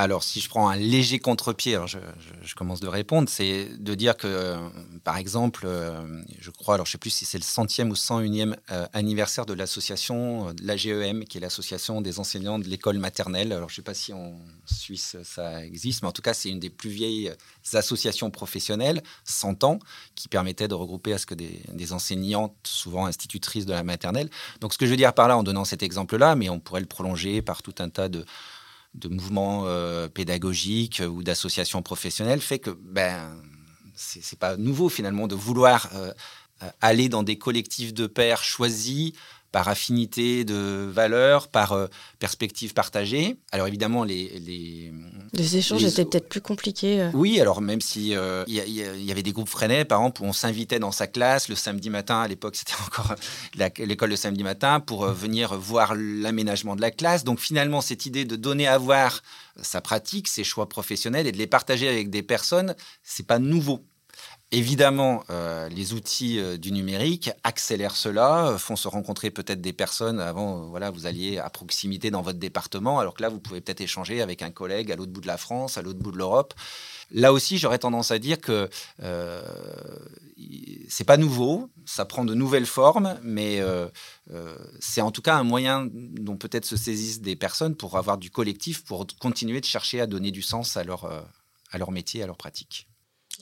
Alors, 0.00 0.22
si 0.22 0.40
je 0.40 0.48
prends 0.48 0.68
un 0.68 0.76
léger 0.76 1.18
contre-pied, 1.18 1.76
je, 1.86 2.54
commence 2.54 2.78
de 2.78 2.86
répondre, 2.86 3.28
c'est 3.28 3.68
de 3.80 3.94
dire 3.96 4.16
que, 4.16 4.28
euh, 4.28 4.56
par 5.02 5.16
exemple, 5.16 5.64
euh, 5.66 6.22
je 6.38 6.52
crois, 6.52 6.74
alors 6.74 6.86
je 6.86 6.90
ne 6.90 6.92
sais 6.92 6.98
plus 6.98 7.10
si 7.10 7.24
c'est 7.24 7.38
le 7.38 7.42
centième 7.42 7.90
ou 7.90 7.94
101e 7.94 8.54
euh, 8.70 8.86
anniversaire 8.92 9.44
de 9.44 9.54
l'association, 9.54 10.52
de 10.54 10.64
la 10.64 10.76
GEM, 10.76 11.24
qui 11.24 11.38
est 11.38 11.40
l'association 11.40 12.00
des 12.00 12.20
enseignants 12.20 12.60
de 12.60 12.68
l'école 12.68 12.98
maternelle. 12.98 13.52
Alors, 13.52 13.70
je 13.70 13.74
ne 13.74 13.76
sais 13.76 13.82
pas 13.82 13.94
si 13.94 14.12
en 14.12 14.38
Suisse 14.66 15.16
ça 15.24 15.64
existe, 15.64 16.02
mais 16.02 16.08
en 16.08 16.12
tout 16.12 16.22
cas, 16.22 16.32
c'est 16.32 16.48
une 16.48 16.60
des 16.60 16.70
plus 16.70 16.90
vieilles 16.90 17.32
associations 17.72 18.30
professionnelles, 18.30 19.02
100 19.24 19.64
ans, 19.64 19.80
qui 20.14 20.28
permettait 20.28 20.68
de 20.68 20.74
regrouper 20.74 21.12
à 21.12 21.18
ce 21.18 21.26
que 21.26 21.34
des, 21.34 21.60
des 21.72 21.92
enseignantes, 21.92 22.54
souvent 22.62 23.06
institutrices 23.06 23.66
de 23.66 23.72
la 23.72 23.82
maternelle. 23.82 24.30
Donc, 24.60 24.74
ce 24.74 24.78
que 24.78 24.86
je 24.86 24.92
veux 24.92 24.96
dire 24.96 25.12
par 25.12 25.26
là, 25.26 25.36
en 25.36 25.42
donnant 25.42 25.64
cet 25.64 25.82
exemple-là, 25.82 26.36
mais 26.36 26.48
on 26.48 26.60
pourrait 26.60 26.82
le 26.82 26.86
prolonger 26.86 27.42
par 27.42 27.62
tout 27.62 27.74
un 27.80 27.88
tas 27.88 28.08
de 28.08 28.24
de 28.94 29.08
mouvements 29.08 29.64
euh, 29.66 30.08
pédagogiques 30.08 31.02
ou 31.06 31.22
d'associations 31.22 31.82
professionnelles 31.82 32.40
fait 32.40 32.58
que 32.58 32.70
ben 32.70 33.36
c'est 33.94 34.38
pas 34.38 34.56
nouveau 34.56 34.88
finalement 34.88 35.26
de 35.26 35.34
vouloir 35.34 35.90
euh, 35.94 36.12
aller 36.80 37.08
dans 37.08 37.22
des 37.22 37.36
collectifs 37.36 37.92
de 37.92 38.06
pairs 38.06 38.42
choisis 38.44 39.12
par 39.52 39.68
affinité 39.68 40.44
de 40.44 40.88
valeurs, 40.90 41.48
par 41.48 41.72
euh, 41.72 41.86
perspective 42.18 42.74
partagée. 42.74 43.38
Alors 43.52 43.66
évidemment, 43.66 44.04
les... 44.04 44.38
Les, 45.32 45.56
échanges 45.56 45.84
étaient 45.84 46.04
peut-être 46.04 46.28
plus 46.28 46.40
compliqués. 46.40 47.00
Euh. 47.00 47.10
Oui, 47.14 47.40
alors 47.40 47.60
même 47.60 47.80
si 47.80 48.14
euh, 48.14 48.44
il 48.46 48.54
y, 48.54 49.10
avait 49.10 49.22
des 49.22 49.32
groupes 49.32 49.48
freinés, 49.48 49.84
par 49.84 50.00
exemple, 50.00 50.22
où 50.22 50.26
on 50.26 50.32
s'invitait 50.32 50.78
dans 50.78 50.92
sa 50.92 51.06
classe 51.06 51.48
le 51.48 51.54
samedi 51.54 51.90
matin, 51.90 52.20
à 52.20 52.28
l'époque 52.28 52.56
c'était 52.56 52.74
encore 52.86 53.14
l'école 53.78 54.10
le 54.10 54.16
samedi 54.16 54.42
matin, 54.42 54.80
pour 54.80 55.06
venir 55.06 55.56
voir 55.56 55.94
l'aménagement 55.96 56.76
de 56.76 56.80
la 56.80 56.90
classe. 56.90 57.24
Donc 57.24 57.40
finalement, 57.40 57.80
cette 57.80 58.06
idée 58.06 58.24
de 58.24 58.36
donner 58.36 58.66
à 58.66 58.78
voir 58.78 59.22
sa 59.62 59.80
pratique, 59.80 60.28
ses 60.28 60.44
choix 60.44 60.68
professionnels 60.68 61.26
et 61.26 61.32
de 61.32 61.38
les 61.38 61.46
partager 61.46 61.88
avec 61.88 62.10
des 62.10 62.22
personnes, 62.22 62.74
c'est 63.02 63.26
pas 63.26 63.38
nouveau. 63.38 63.84
Évidemment, 64.50 65.24
euh, 65.28 65.68
les 65.68 65.92
outils 65.92 66.38
euh, 66.38 66.56
du 66.56 66.72
numérique 66.72 67.30
accélèrent 67.44 67.96
cela, 67.96 68.46
euh, 68.46 68.56
font 68.56 68.76
se 68.76 68.88
rencontrer 68.88 69.30
peut-être 69.30 69.60
des 69.60 69.74
personnes. 69.74 70.20
Avant, 70.20 70.62
voilà, 70.70 70.90
vous 70.90 71.04
alliez 71.04 71.36
à 71.36 71.50
proximité 71.50 72.10
dans 72.10 72.22
votre 72.22 72.38
département, 72.38 72.98
alors 72.98 73.12
que 73.12 73.20
là, 73.20 73.28
vous 73.28 73.40
pouvez 73.40 73.60
peut-être 73.60 73.82
échanger 73.82 74.22
avec 74.22 74.40
un 74.40 74.50
collègue 74.50 74.90
à 74.90 74.96
l'autre 74.96 75.12
bout 75.12 75.20
de 75.20 75.26
la 75.26 75.36
France, 75.36 75.76
à 75.76 75.82
l'autre 75.82 75.98
bout 75.98 76.12
de 76.12 76.16
l'Europe. 76.16 76.54
Là 77.10 77.34
aussi, 77.34 77.58
j'aurais 77.58 77.78
tendance 77.78 78.10
à 78.10 78.18
dire 78.18 78.40
que 78.40 78.70
c'est 80.88 81.04
pas 81.04 81.16
nouveau, 81.16 81.68
ça 81.84 82.04
prend 82.04 82.24
de 82.24 82.34
nouvelles 82.34 82.66
formes, 82.66 83.18
mais 83.22 83.62
c'est 84.78 85.00
en 85.00 85.10
tout 85.10 85.22
cas 85.22 85.36
un 85.36 85.42
moyen 85.42 85.88
dont 85.90 86.36
peut-être 86.36 86.66
se 86.66 86.76
saisissent 86.76 87.22
des 87.22 87.34
personnes 87.34 87.76
pour 87.76 87.96
avoir 87.96 88.18
du 88.18 88.30
collectif, 88.30 88.84
pour 88.84 89.06
continuer 89.18 89.60
de 89.62 89.66
chercher 89.66 90.02
à 90.02 90.06
donner 90.06 90.30
du 90.30 90.42
sens 90.42 90.76
à 90.76 90.84
leur, 90.84 91.10
à 91.70 91.78
leur 91.78 91.92
métier, 91.92 92.22
à 92.22 92.26
leur 92.26 92.36
pratique. 92.36 92.87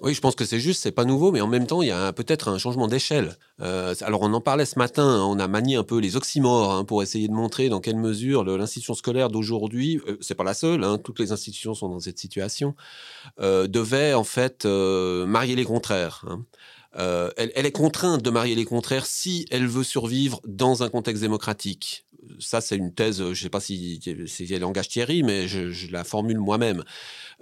Oui, 0.03 0.13
je 0.13 0.21
pense 0.21 0.35
que 0.35 0.45
c'est 0.45 0.61
juste, 0.61 0.83
c'est 0.83 0.93
pas 0.93 1.07
nouveau, 1.07 1.33
mais 1.33 1.41
en 1.41 1.47
même 1.47 1.67
temps, 1.67 1.81
il 1.81 1.89
y 1.89 1.91
a 1.91 2.13
peut-être 2.13 2.49
un 2.49 2.59
changement 2.59 2.87
d'échelle. 2.87 3.39
Euh, 3.63 3.95
alors, 4.03 4.21
on 4.21 4.33
en 4.35 4.43
parlait 4.43 4.67
ce 4.67 4.79
matin, 4.79 5.03
hein, 5.03 5.25
on 5.25 5.39
a 5.39 5.49
manié 5.49 5.77
un 5.77 5.85
peu 5.85 5.99
les 5.99 6.17
oxymores 6.17 6.75
hein, 6.75 6.85
pour 6.85 7.03
essayer 7.03 7.29
de 7.29 7.33
montrer 7.33 7.71
dans 7.71 7.81
quelle 7.81 7.97
mesure 7.97 8.45
l'institution 8.45 8.93
scolaire 8.93 9.31
d'aujourd'hui, 9.31 10.03
euh, 10.07 10.19
c'est 10.21 10.35
pas 10.35 10.45
la 10.45 10.53
seule, 10.53 10.85
hein, 10.85 10.99
toutes 10.99 11.19
les 11.19 11.33
institutions 11.33 11.73
sont 11.73 11.89
dans 11.89 12.01
cette 12.01 12.19
situation, 12.19 12.75
euh, 13.41 13.69
devait 13.69 14.13
en 14.13 14.25
fait 14.25 14.67
marier 14.67 15.57
les 15.57 15.65
contraires. 15.65 16.27
Elle, 16.99 17.53
elle, 17.55 17.67
est 17.67 17.73
contrainte 17.73 18.23
de 18.23 18.31
marier 18.31 18.55
les 18.55 18.65
contraires 18.65 19.05
si 19.05 19.47
elle 19.51 19.67
veut 19.67 19.85
survivre 19.85 20.41
dans 20.47 20.83
un 20.83 20.89
contexte 20.89 21.23
démocratique 21.23 22.06
ça, 22.39 22.61
c'est 22.61 22.77
une 22.77 22.93
thèse, 22.93 23.19
je 23.19 23.29
ne 23.29 23.35
sais 23.35 23.49
pas 23.49 23.61
si 23.61 24.01
c'est 24.27 24.59
langage 24.59 24.89
Thierry, 24.89 25.23
mais 25.23 25.49
je, 25.49 25.91
la 25.91 26.05
formule 26.05 26.39
moi-même. 26.39 26.85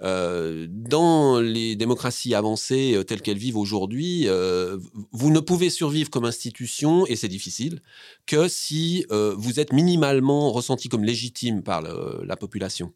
Euh, 0.01 0.67
dans 0.69 1.39
les 1.39 1.75
démocraties 1.75 2.35
avancées 2.35 2.95
euh, 2.95 3.03
telles 3.03 3.21
qu'elles 3.21 3.37
vivent 3.37 3.57
aujourd'hui, 3.57 4.23
euh, 4.27 4.77
vous 5.13 5.31
ne 5.31 5.39
pouvez 5.39 5.69
survivre 5.69 6.09
comme 6.09 6.25
institution, 6.25 7.05
et 7.07 7.15
c'est 7.15 7.27
difficile, 7.29 7.81
que 8.25 8.47
si 8.47 9.05
vous 9.09 9.59
êtes 9.59 9.73
minimalement 9.73 10.51
ressenti 10.51 10.89
comme 10.89 11.03
légitime 11.03 11.63
par 11.63 11.81
la 11.81 12.35
population 12.35 12.93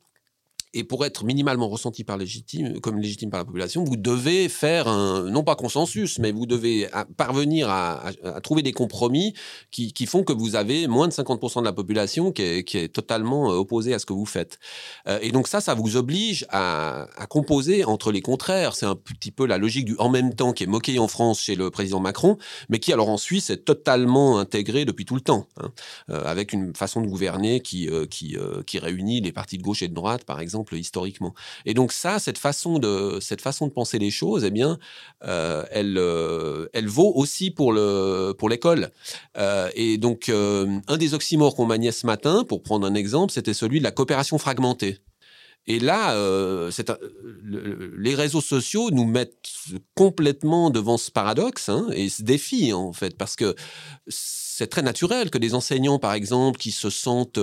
et 0.73 0.83
pour 0.83 1.03
être 1.03 1.25
minimalement 1.25 1.67
ressenti 1.67 2.03
par 2.03 2.17
légitime, 2.17 2.79
comme 2.79 2.99
légitime 2.99 3.31
par 3.31 3.39
la 3.39 3.45
population, 3.45 3.83
vous 3.83 3.95
devez 3.95 4.49
faire 4.49 4.87
un, 4.87 5.23
non 5.23 5.43
pas 5.43 5.55
consensus, 5.55 6.19
mais 6.19 6.31
vous 6.31 6.45
devez 6.45 6.87
parvenir 7.17 7.69
à, 7.69 8.11
trouver 8.43 8.61
des 8.61 8.71
compromis 8.71 9.33
qui, 9.71 10.05
font 10.05 10.23
que 10.23 10.33
vous 10.33 10.55
avez 10.55 10.87
moins 10.87 11.07
de 11.07 11.13
50% 11.13 11.61
de 11.61 11.65
la 11.65 11.73
population 11.73 12.31
qui 12.31 12.43
est, 12.43 12.93
totalement 12.93 13.51
euh, 13.51 13.55
opposée 13.55 13.93
à 13.93 13.99
ce 13.99 14.05
que 14.05 14.13
vous 14.13 14.25
faites. 14.25 14.59
Euh, 15.07 15.19
et 15.21 15.31
donc 15.31 15.47
ça, 15.47 15.59
ça 15.61 15.73
vous 15.73 15.95
oblige 15.95 16.45
à, 16.49 17.07
composer 17.29 17.83
entre 17.83 18.11
les 18.11 18.21
contraires. 18.21 18.75
C'est 18.75 18.85
un 18.85 18.95
petit 18.95 19.31
peu 19.31 19.45
la 19.45 19.57
logique 19.57 19.85
du 19.85 19.95
en 19.97 20.09
même 20.09 20.33
temps 20.33 20.53
qui 20.53 20.63
est 20.63 20.67
moquée 20.67 20.99
en 20.99 21.07
France 21.07 21.41
chez 21.41 21.55
le 21.55 21.71
président 21.71 21.99
Macron, 21.99 22.37
mais 22.69 22.79
qui 22.79 22.93
alors 22.93 23.09
en 23.09 23.17
Suisse 23.17 23.49
est 23.49 23.65
totalement 23.65 24.39
intégré 24.39 24.85
depuis 24.85 25.05
tout 25.05 25.15
le 25.15 25.21
temps, 25.21 25.47
hein, 25.57 25.71
euh, 26.09 26.23
avec 26.25 26.53
une 26.53 26.75
façon 26.75 27.01
de 27.01 27.07
gouverner 27.07 27.59
qui, 27.59 27.89
qui, 28.09 28.37
qui 28.65 28.79
réunit 28.79 29.21
les 29.21 29.31
partis 29.31 29.57
de 29.57 29.63
gauche 29.63 29.81
et 29.81 29.87
de 29.87 29.93
droite, 29.93 30.23
par 30.25 30.39
exemple 30.39 30.58
historiquement. 30.71 31.33
Et 31.65 31.73
donc 31.73 31.91
ça, 31.91 32.19
cette 32.19 32.37
façon 32.37 32.79
de, 32.79 33.19
cette 33.21 33.41
façon 33.41 33.67
de 33.67 33.71
penser 33.71 33.99
les 33.99 34.11
choses, 34.11 34.43
eh 34.43 34.51
bien, 34.51 34.77
euh, 35.23 35.63
elle, 35.71 35.97
euh, 35.97 36.67
elle 36.73 36.87
vaut 36.87 37.11
aussi 37.15 37.51
pour 37.51 37.73
le, 37.73 38.33
pour 38.37 38.49
l'école. 38.49 38.91
Euh, 39.37 39.69
et 39.75 39.97
donc, 39.97 40.29
un 40.29 40.97
des 40.97 41.13
oxymores 41.13 41.55
qu'on 41.55 41.65
maniait 41.65 41.91
ce 41.91 42.05
matin, 42.05 42.43
pour 42.47 42.63
prendre 42.63 42.87
un 42.87 42.95
exemple, 42.95 43.31
c'était 43.31 43.53
celui 43.53 43.79
de 43.79 43.83
la 43.83 43.91
coopération 43.91 44.37
fragmentée. 44.37 44.99
Et 45.67 45.79
là, 45.79 46.15
les 47.43 48.15
réseaux 48.15 48.41
sociaux 48.41 48.89
nous 48.91 49.05
mettent 49.05 49.51
complètement 49.93 50.71
devant 50.71 50.97
ce 50.97 51.11
paradoxe 51.11 51.69
hein, 51.69 51.87
et 51.93 52.09
ce 52.09 52.23
défi, 52.23 52.73
en 52.73 52.91
fait, 52.91 53.15
parce 53.17 53.35
que 53.35 53.55
c'est 54.07 54.67
très 54.67 54.81
naturel 54.81 55.29
que 55.29 55.37
des 55.37 55.53
enseignants, 55.53 55.99
par 55.99 56.13
exemple, 56.13 56.57
qui 56.57 56.71
se 56.71 56.89
sentent 56.89 57.39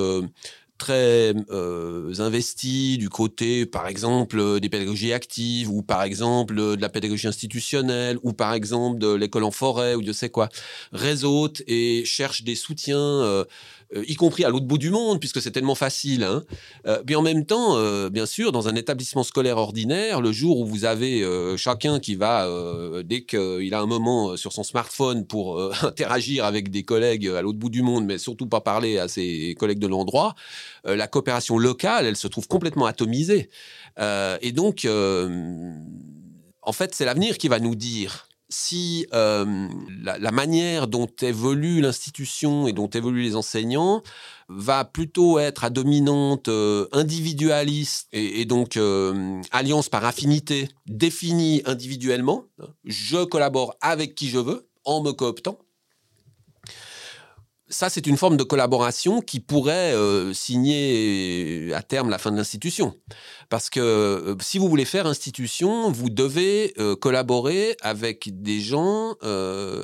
très 0.79 1.35
euh, 1.51 2.13
investis 2.19 2.99
du 2.99 3.09
côté, 3.09 3.67
par 3.67 3.87
exemple, 3.87 4.61
des 4.61 4.69
pédagogies 4.69 5.13
actives, 5.13 5.71
ou 5.71 5.83
par 5.83 6.03
exemple 6.03 6.55
de 6.55 6.81
la 6.81 6.89
pédagogie 6.89 7.29
institutionnelle, 7.29 8.19
ou 8.23 8.33
par 8.33 8.55
exemple 8.55 8.99
de 8.99 9.13
l'école 9.13 9.45
en 9.45 9.51
forêt, 9.51 9.95
ou 9.95 10.05
je 10.05 10.13
sais 10.13 10.29
quoi, 10.29 10.49
réseautent 10.93 11.63
et 11.67 12.05
cherchent 12.05 12.43
des 12.43 12.55
soutiens 12.55 12.99
euh, 12.99 13.45
euh, 13.95 14.05
y 14.07 14.15
compris 14.15 14.45
à 14.45 14.51
l'autre 14.51 14.67
bout 14.67 14.79
du 14.79 14.91
monde, 14.91 15.21
puisque 15.21 15.41
c'est 15.41 15.51
tellement 15.51 15.75
facile. 15.75 16.25
Hein. 16.25 16.45
Euh, 16.87 17.03
mais 17.09 17.15
en 17.15 17.23
même 17.23 17.47
temps, 17.47 17.77
euh, 17.77 18.11
bien 18.11 18.27
sûr, 18.27 18.51
dans 18.53 18.69
un 18.69 18.75
établissement 18.75 19.23
scolaire 19.23 19.59
ordinaire, 19.59 20.21
le 20.21 20.33
jour 20.33 20.61
où 20.61 20.67
vous 20.67 20.85
avez 20.85 21.25
chacun 21.57 22.01
qui 22.01 22.15
va, 22.15 22.49
dès 23.05 23.25
qu'il 23.25 23.75
a 23.75 23.81
un 23.81 23.87
moment 23.87 24.37
sur 24.37 24.53
son 24.53 24.63
smartphone 24.63 25.27
pour 25.27 25.61
interagir 25.83 26.45
avec 26.45 26.71
des 26.71 26.83
collègues 26.83 27.29
à 27.29 27.43
l'autre 27.43 27.59
bout 27.59 27.71
du 27.71 27.83
monde, 27.83 28.05
mais 28.05 28.19
surtout 28.19 28.47
pas 28.47 28.61
parler 28.61 28.99
à 28.99 29.09
ses 29.09 29.55
collègues 29.59 29.79
de 29.79 29.87
l'endroit, 29.87 30.35
la 30.85 31.07
coopération 31.07 31.59
locale, 31.59 32.07
elle 32.07 32.17
se 32.17 32.29
trouve 32.29 32.49
complètement 32.49 32.87
atomisée. 32.87 33.49
et 33.99 34.53
donc, 34.53 34.87
en 34.87 36.73
fait, 36.73 36.95
c'est 36.95 37.05
l'avenir 37.05 37.39
qui 37.39 37.49
va 37.49 37.59
nous 37.59 37.75
dire 37.75 38.26
si 38.49 39.07
la, 39.11 40.31
manière 40.33 40.87
dont 40.87 41.09
évolue 41.23 41.81
l'institution 41.81 42.67
et 42.67 42.73
dont 42.73 42.89
évoluent 42.89 43.23
les 43.23 43.37
enseignants 43.37 44.03
va 44.49 44.85
plutôt 44.85 45.39
être 45.39 45.65
à 45.65 45.71
dominante 45.71 46.49
euh, 46.49 46.87
individualiste 46.93 48.09
et, 48.13 48.45
donc 48.45 48.79
alliance 49.51 49.89
par 49.89 50.05
affinité 50.05 50.69
définie 50.87 51.63
individuellement, 51.65 52.45
je 52.85 53.25
collabore 53.25 53.75
avec 53.81 54.15
qui 54.15 54.29
je 54.29 54.39
veux 54.39 54.69
en 54.85 55.03
me 55.03 55.13
cooptant, 55.13 55.59
ça, 57.69 57.91
c'est 57.91 58.07
une 58.07 58.17
forme 58.17 58.37
de 58.37 58.45
collaboration 58.45 59.21
qui 59.21 59.41
pourrait 59.41 59.93
euh, 59.93 60.33
signer 60.33 61.73
à 61.75 61.83
terme 61.83 62.11
la 62.11 62.19
fin 62.19 62.31
de 62.31 62.37
l'institution. 62.37 62.95
Parce 63.49 63.71
que 63.71 63.81
euh, 63.81 64.37
si 64.41 64.59
vous 64.59 64.69
voulez 64.69 64.85
faire 64.85 65.07
institution, 65.07 65.91
vous 65.91 66.09
devez 66.09 66.75
euh, 66.79 66.95
collaborer 66.95 67.77
avec 67.83 68.41
des 68.43 68.61
gens 68.61 69.15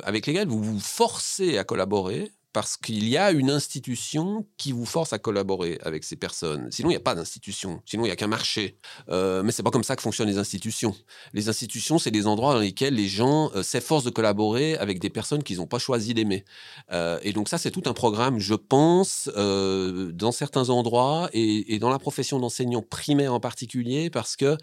avec 0.03 0.27
lesquels 0.27 0.47
vous 0.47 0.63
vous 0.63 0.79
forcez 0.79 1.57
à 1.57 1.63
collaborer 1.63 2.31
parce 2.53 2.77
qu'il 2.77 3.09
y 3.09 3.17
a 3.17 3.31
une 3.31 3.49
institution 3.49 4.45
qui 4.57 4.71
vous 4.71 4.85
force 4.85 5.11
à 5.11 5.17
collaborer 5.17 5.79
avec 5.81 6.03
ces 6.03 6.15
personnes. 6.15 6.71
Sinon, 6.71 6.89
il 6.89 6.93
n'y 6.93 6.97
a 6.97 7.01
pas 7.01 7.15
d'institution. 7.15 7.81
Sinon, 7.85 8.03
il 8.03 8.07
n'y 8.07 8.11
a 8.11 8.15
qu'un 8.15 8.27
marché. 8.27 8.77
Euh, 9.09 9.41
mais 9.41 9.51
c'est 9.51 9.63
pas 9.63 9.71
comme 9.71 9.83
ça 9.83 9.95
que 9.95 10.03
fonctionnent 10.03 10.27
les 10.29 10.37
institutions. 10.37 10.95
Les 11.33 11.49
institutions, 11.49 11.97
c'est 11.97 12.11
des 12.11 12.27
endroits 12.27 12.53
dans 12.53 12.59
lesquels 12.59 12.93
les 12.93 13.07
gens 13.07 13.51
euh, 13.55 13.63
s'efforcent 13.63 14.03
de 14.03 14.11
collaborer 14.11 14.77
avec 14.77 14.99
des 14.99 15.09
personnes 15.09 15.41
qu'ils 15.41 15.57
n'ont 15.57 15.67
pas 15.67 15.79
choisi 15.79 16.13
d'aimer. 16.13 16.45
Euh, 16.91 17.19
et 17.23 17.33
donc 17.33 17.49
ça, 17.49 17.57
c'est 17.57 17.71
tout 17.71 17.83
un 17.87 17.93
programme, 17.93 18.37
je 18.39 18.53
pense, 18.53 19.29
dans 19.33 20.31
certains 20.31 20.69
endroits 20.69 21.29
et 21.33 21.79
dans 21.79 21.89
la 21.89 21.99
profession 21.99 22.39
d'enseignant 22.39 22.83
primaire 22.83 23.33
en 23.33 23.39
particulier, 23.39 24.09
parce 24.09 24.35
que 24.35 24.57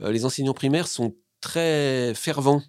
les 0.00 0.24
enseignants 0.24 0.54
primaires 0.54 0.88
sont 0.88 1.14
très 1.40 2.14
fervents 2.14 2.62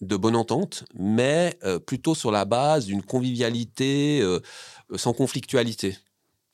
de 0.00 0.16
bonne 0.16 0.36
entente, 0.36 0.84
mais 0.94 1.58
euh, 1.64 1.78
plutôt 1.78 2.14
sur 2.14 2.30
la 2.30 2.44
base 2.44 2.86
d'une 2.86 3.02
convivialité 3.02 4.20
euh, 4.22 4.40
sans 4.96 5.12
conflictualité. 5.12 5.96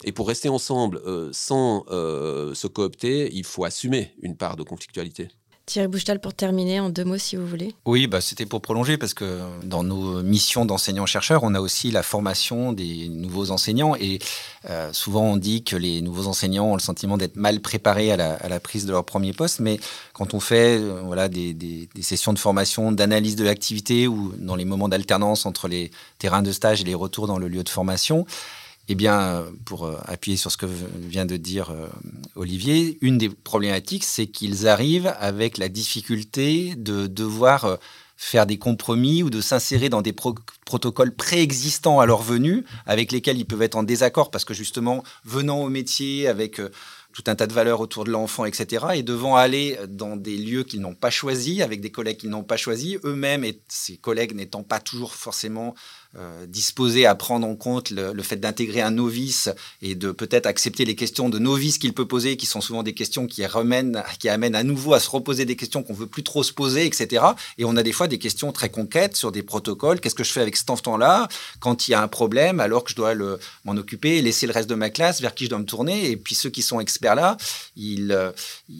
Et 0.04 0.12
pour 0.12 0.28
rester 0.28 0.48
ensemble 0.48 1.00
euh, 1.06 1.30
sans 1.32 1.84
se 1.86 2.66
coopter, 2.66 3.30
il 3.32 3.44
faut 3.44 3.64
assumer 3.64 4.14
une 4.22 4.36
part 4.36 4.56
de 4.56 4.62
conflictualité. 4.62 5.28
Thierry 5.66 5.88
Bouchetal, 5.88 6.20
pour 6.20 6.34
terminer, 6.34 6.78
en 6.80 6.90
deux 6.90 7.04
mots, 7.04 7.16
si 7.16 7.36
vous 7.36 7.46
voulez. 7.46 7.74
Oui, 7.86 8.06
bah, 8.06 8.20
c'était 8.20 8.44
pour 8.44 8.60
prolonger, 8.60 8.98
parce 8.98 9.14
que 9.14 9.40
dans 9.62 9.82
nos 9.82 10.22
missions 10.22 10.66
d'enseignants-chercheurs, 10.66 11.42
on 11.42 11.54
a 11.54 11.60
aussi 11.60 11.90
la 11.90 12.02
formation 12.02 12.72
des 12.72 13.08
nouveaux 13.08 13.50
enseignants. 13.50 13.96
Et 13.96 14.18
euh, 14.68 14.92
souvent, 14.92 15.24
on 15.24 15.36
dit 15.38 15.64
que 15.64 15.76
les 15.76 16.02
nouveaux 16.02 16.26
enseignants 16.26 16.66
ont 16.66 16.74
le 16.74 16.82
sentiment 16.82 17.16
d'être 17.16 17.36
mal 17.36 17.60
préparés 17.60 18.12
à 18.12 18.16
la, 18.16 18.60
prise 18.60 18.84
de 18.84 18.92
leur 18.92 19.04
premier 19.04 19.32
poste. 19.32 19.60
Mais 19.60 19.80
quand 20.12 20.34
on 20.34 20.40
fait 20.40 20.78
euh, 20.78 21.00
voilà, 21.02 21.28
des, 21.28 21.88
sessions 22.02 22.34
de 22.34 22.38
formation, 22.38 22.92
d'analyse 22.92 23.36
de 23.36 23.44
l'activité 23.44 24.06
ou 24.06 24.34
dans 24.36 24.56
les 24.56 24.66
moments 24.66 24.90
d'alternance 24.90 25.46
entre 25.46 25.68
les 25.68 25.90
terrains 26.18 26.42
de 26.42 26.52
stage 26.52 26.82
et 26.82 26.84
les 26.84 26.94
retours 26.94 27.26
dans 27.26 27.38
le 27.38 27.48
lieu 27.48 27.64
de 27.64 27.70
formation, 27.70 28.26
eh 28.88 28.94
bien, 28.94 29.46
pour 29.64 29.86
euh, 29.86 29.96
appuyer 30.04 30.36
sur 30.36 30.50
ce 30.50 30.56
que 30.56 30.66
vient 30.66 31.24
de 31.24 31.36
dire 31.36 31.70
euh, 31.70 31.88
Olivier, 32.34 32.98
une 33.00 33.16
des 33.16 33.30
problématiques, 33.30 34.04
c'est 34.04 34.26
qu'ils 34.26 34.68
arrivent 34.68 35.14
avec 35.18 35.56
la 35.56 35.68
difficulté 35.68 36.74
de 36.76 37.06
devoir 37.06 37.64
euh, 37.64 37.76
faire 38.16 38.46
des 38.46 38.58
compromis 38.58 39.22
ou 39.22 39.30
de 39.30 39.40
s'insérer 39.40 39.88
dans 39.88 40.02
des 40.02 40.12
protocoles 40.12 41.14
préexistants 41.14 41.98
à 41.98 42.06
leur 42.06 42.22
venue, 42.22 42.64
avec 42.86 43.10
lesquels 43.10 43.38
ils 43.38 43.46
peuvent 43.46 43.62
être 43.62 43.74
en 43.74 43.82
désaccord 43.82 44.30
parce 44.30 44.44
que 44.44 44.54
justement, 44.54 45.02
venant 45.24 45.60
au 45.62 45.68
métier 45.68 46.28
avec 46.28 46.60
tout 47.12 47.24
un 47.26 47.34
tas 47.34 47.46
de 47.46 47.52
valeurs 47.52 47.80
autour 47.80 48.04
de 48.04 48.10
l'enfant, 48.10 48.44
etc., 48.44 48.86
et 48.94 49.02
devant 49.02 49.36
aller 49.36 49.78
dans 49.88 50.16
des 50.16 50.36
lieux 50.36 50.62
qu'ils 50.62 50.80
n'ont 50.80 50.94
pas 50.94 51.10
choisis, 51.10 51.60
avec 51.60 51.80
des 51.80 51.90
collègues 51.90 52.18
qu'ils 52.18 52.30
n'ont 52.30 52.44
pas 52.44 52.56
choisis, 52.56 52.98
eux-mêmes 53.04 53.44
et 53.44 53.60
ces 53.68 53.96
collègues 53.96 54.34
n'étant 54.34 54.62
pas 54.62 54.80
toujours 54.80 55.14
forcément 55.14 55.74
euh, 56.16 56.46
disposé 56.46 57.06
à 57.06 57.16
prendre 57.16 57.44
en 57.44 57.56
compte 57.56 57.90
le, 57.90 58.22
fait 58.22 58.36
d'intégrer 58.36 58.80
un 58.80 58.92
novice 58.92 59.48
et 59.82 59.96
de 59.96 60.12
peut-être 60.12 60.46
accepter 60.46 60.84
les 60.84 60.94
questions 60.94 61.28
de 61.28 61.40
novice 61.40 61.78
qu'il 61.78 61.92
peut 61.92 62.06
poser, 62.06 62.36
qui 62.36 62.46
sont 62.46 62.60
souvent 62.60 62.84
des 62.84 62.94
questions 62.94 63.26
qui, 63.26 63.44
remènent, 63.44 64.00
qui 64.20 64.28
amènent 64.28 64.54
à 64.54 64.62
nouveau 64.62 64.94
à 64.94 65.00
se 65.00 65.10
reposer 65.10 65.44
des 65.44 65.56
questions 65.56 65.82
qu'on 65.82 65.92
veut 65.92 66.06
plus 66.06 66.22
trop 66.22 66.44
se 66.44 66.52
poser, 66.52 66.86
etc. 66.86 67.24
Et 67.58 67.64
on 67.64 67.76
a 67.76 67.82
des 67.82 67.90
fois 67.90 68.06
des 68.06 68.18
questions 68.18 68.52
très 68.52 68.68
concrètes 68.68 69.16
sur 69.16 69.32
des 69.32 69.42
protocoles. 69.42 69.98
Qu'est-ce 69.98 70.14
que 70.14 70.22
je 70.22 70.30
fais 70.30 70.40
avec 70.40 70.56
cet 70.56 70.70
enfant-là? 70.70 71.28
Quand 71.58 71.88
il 71.88 71.90
y 71.90 71.94
a 71.94 72.00
un 72.00 72.06
problème, 72.06 72.60
alors 72.60 72.84
que 72.84 72.90
je 72.90 72.96
dois 72.96 73.14
m'en 73.64 73.72
occuper, 73.72 74.22
laisser 74.22 74.46
le 74.46 74.52
reste 74.52 74.70
de 74.70 74.76
ma 74.76 74.90
classe, 74.90 75.20
vers 75.20 75.34
qui 75.34 75.46
je 75.46 75.50
dois 75.50 75.58
me 75.58 75.64
tourner? 75.64 76.10
Et 76.10 76.16
puis 76.16 76.36
ceux 76.36 76.50
qui 76.50 76.62
sont 76.62 76.78
experts 76.78 77.16
là, 77.16 77.36
ils, 77.74 78.12
euh, 78.12 78.30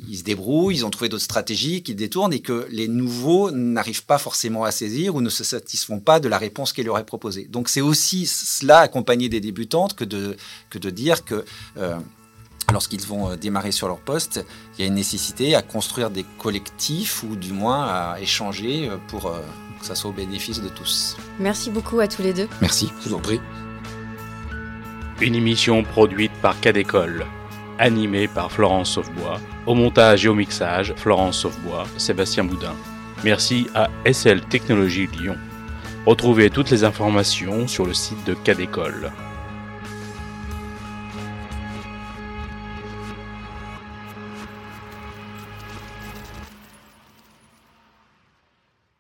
ils 0.09 0.18
se 0.18 0.23
débrouillent, 0.23 0.77
ils 0.77 0.87
ont 0.87 0.90
trouvé 0.90 1.09
d'autres 1.09 1.25
stratégies 1.25 1.83
qui 1.83 1.97
détournent 1.97 2.33
et 2.33 2.40
que 2.40 2.68
les 2.70 2.87
nouveaux 2.87 3.51
n'arrivent 3.51 4.05
pas 4.05 4.18
forcément 4.18 4.62
à 4.62 4.70
saisir 4.70 5.16
ou 5.16 5.20
ne 5.20 5.31
se 5.31 5.42
satisfont 5.42 5.99
pas 5.99 6.20
de 6.20 6.29
la 6.29 6.38
réponse 6.38 6.73
qu'ils 6.73 6.87
leur 6.87 6.99
est 6.99 7.05
proposée. 7.05 7.23
Donc 7.48 7.68
c'est 7.68 7.80
aussi 7.80 8.26
cela 8.26 8.80
accompagner 8.80 9.28
des 9.28 9.40
débutantes 9.40 9.94
que 9.94 10.04
de, 10.04 10.37
que 10.70 10.78
de 10.78 10.90
dire 10.90 11.24
que 11.24 11.44
euh, 11.76 11.96
lorsqu'ils 12.72 13.06
vont 13.06 13.30
euh, 13.30 13.37
démarrer 13.37 13.72
sur 13.72 13.88
leur 13.88 13.98
poste, 13.98 14.44
il 14.76 14.82
y 14.82 14.84
a 14.84 14.87
une 14.87 14.94
nécessité 14.94 15.54
à 15.54 15.62
construire 15.62 16.10
des 16.10 16.24
collectifs 16.38 17.22
ou 17.22 17.37
du 17.37 17.52
moins 17.52 17.87
à 17.87 18.20
échanger 18.20 18.88
euh, 18.88 18.96
pour 19.08 19.32
que 19.80 19.87
ça 19.87 19.94
soit 19.94 20.10
au 20.10 20.14
bénéfice 20.14 20.60
de 20.60 20.68
tous. 20.68 21.16
Merci 21.38 21.70
beaucoup 21.70 22.00
à 22.00 22.08
tous 22.08 22.22
les 22.22 22.32
deux. 22.32 22.48
Merci. 22.60 22.90
Je 23.02 23.08
vous 23.08 23.14
en 23.14 23.20
prie. 23.20 23.40
Une 25.20 25.34
émission 25.34 25.82
produite 25.84 26.32
par 26.42 26.58
Cadécole, 26.60 27.24
animée 27.78 28.26
par 28.28 28.50
Florence 28.50 28.90
Sauvebois, 28.90 29.40
au 29.66 29.74
montage 29.74 30.26
et 30.26 30.28
au 30.28 30.34
mixage 30.34 30.92
Florence 30.96 31.38
Sauvebois, 31.38 31.87
Sébastien 31.96 32.44
Boudin. 32.44 32.74
Merci 33.22 33.68
à 33.74 33.88
SL 34.04 34.42
Technologies 34.42 35.08
Lyon. 35.18 35.37
Retrouvez 36.06 36.50
toutes 36.50 36.70
les 36.70 36.84
informations 36.84 37.66
sur 37.66 37.86
le 37.86 37.94
site 37.94 38.26
de 38.26 38.34
Cadécole. 38.34 39.10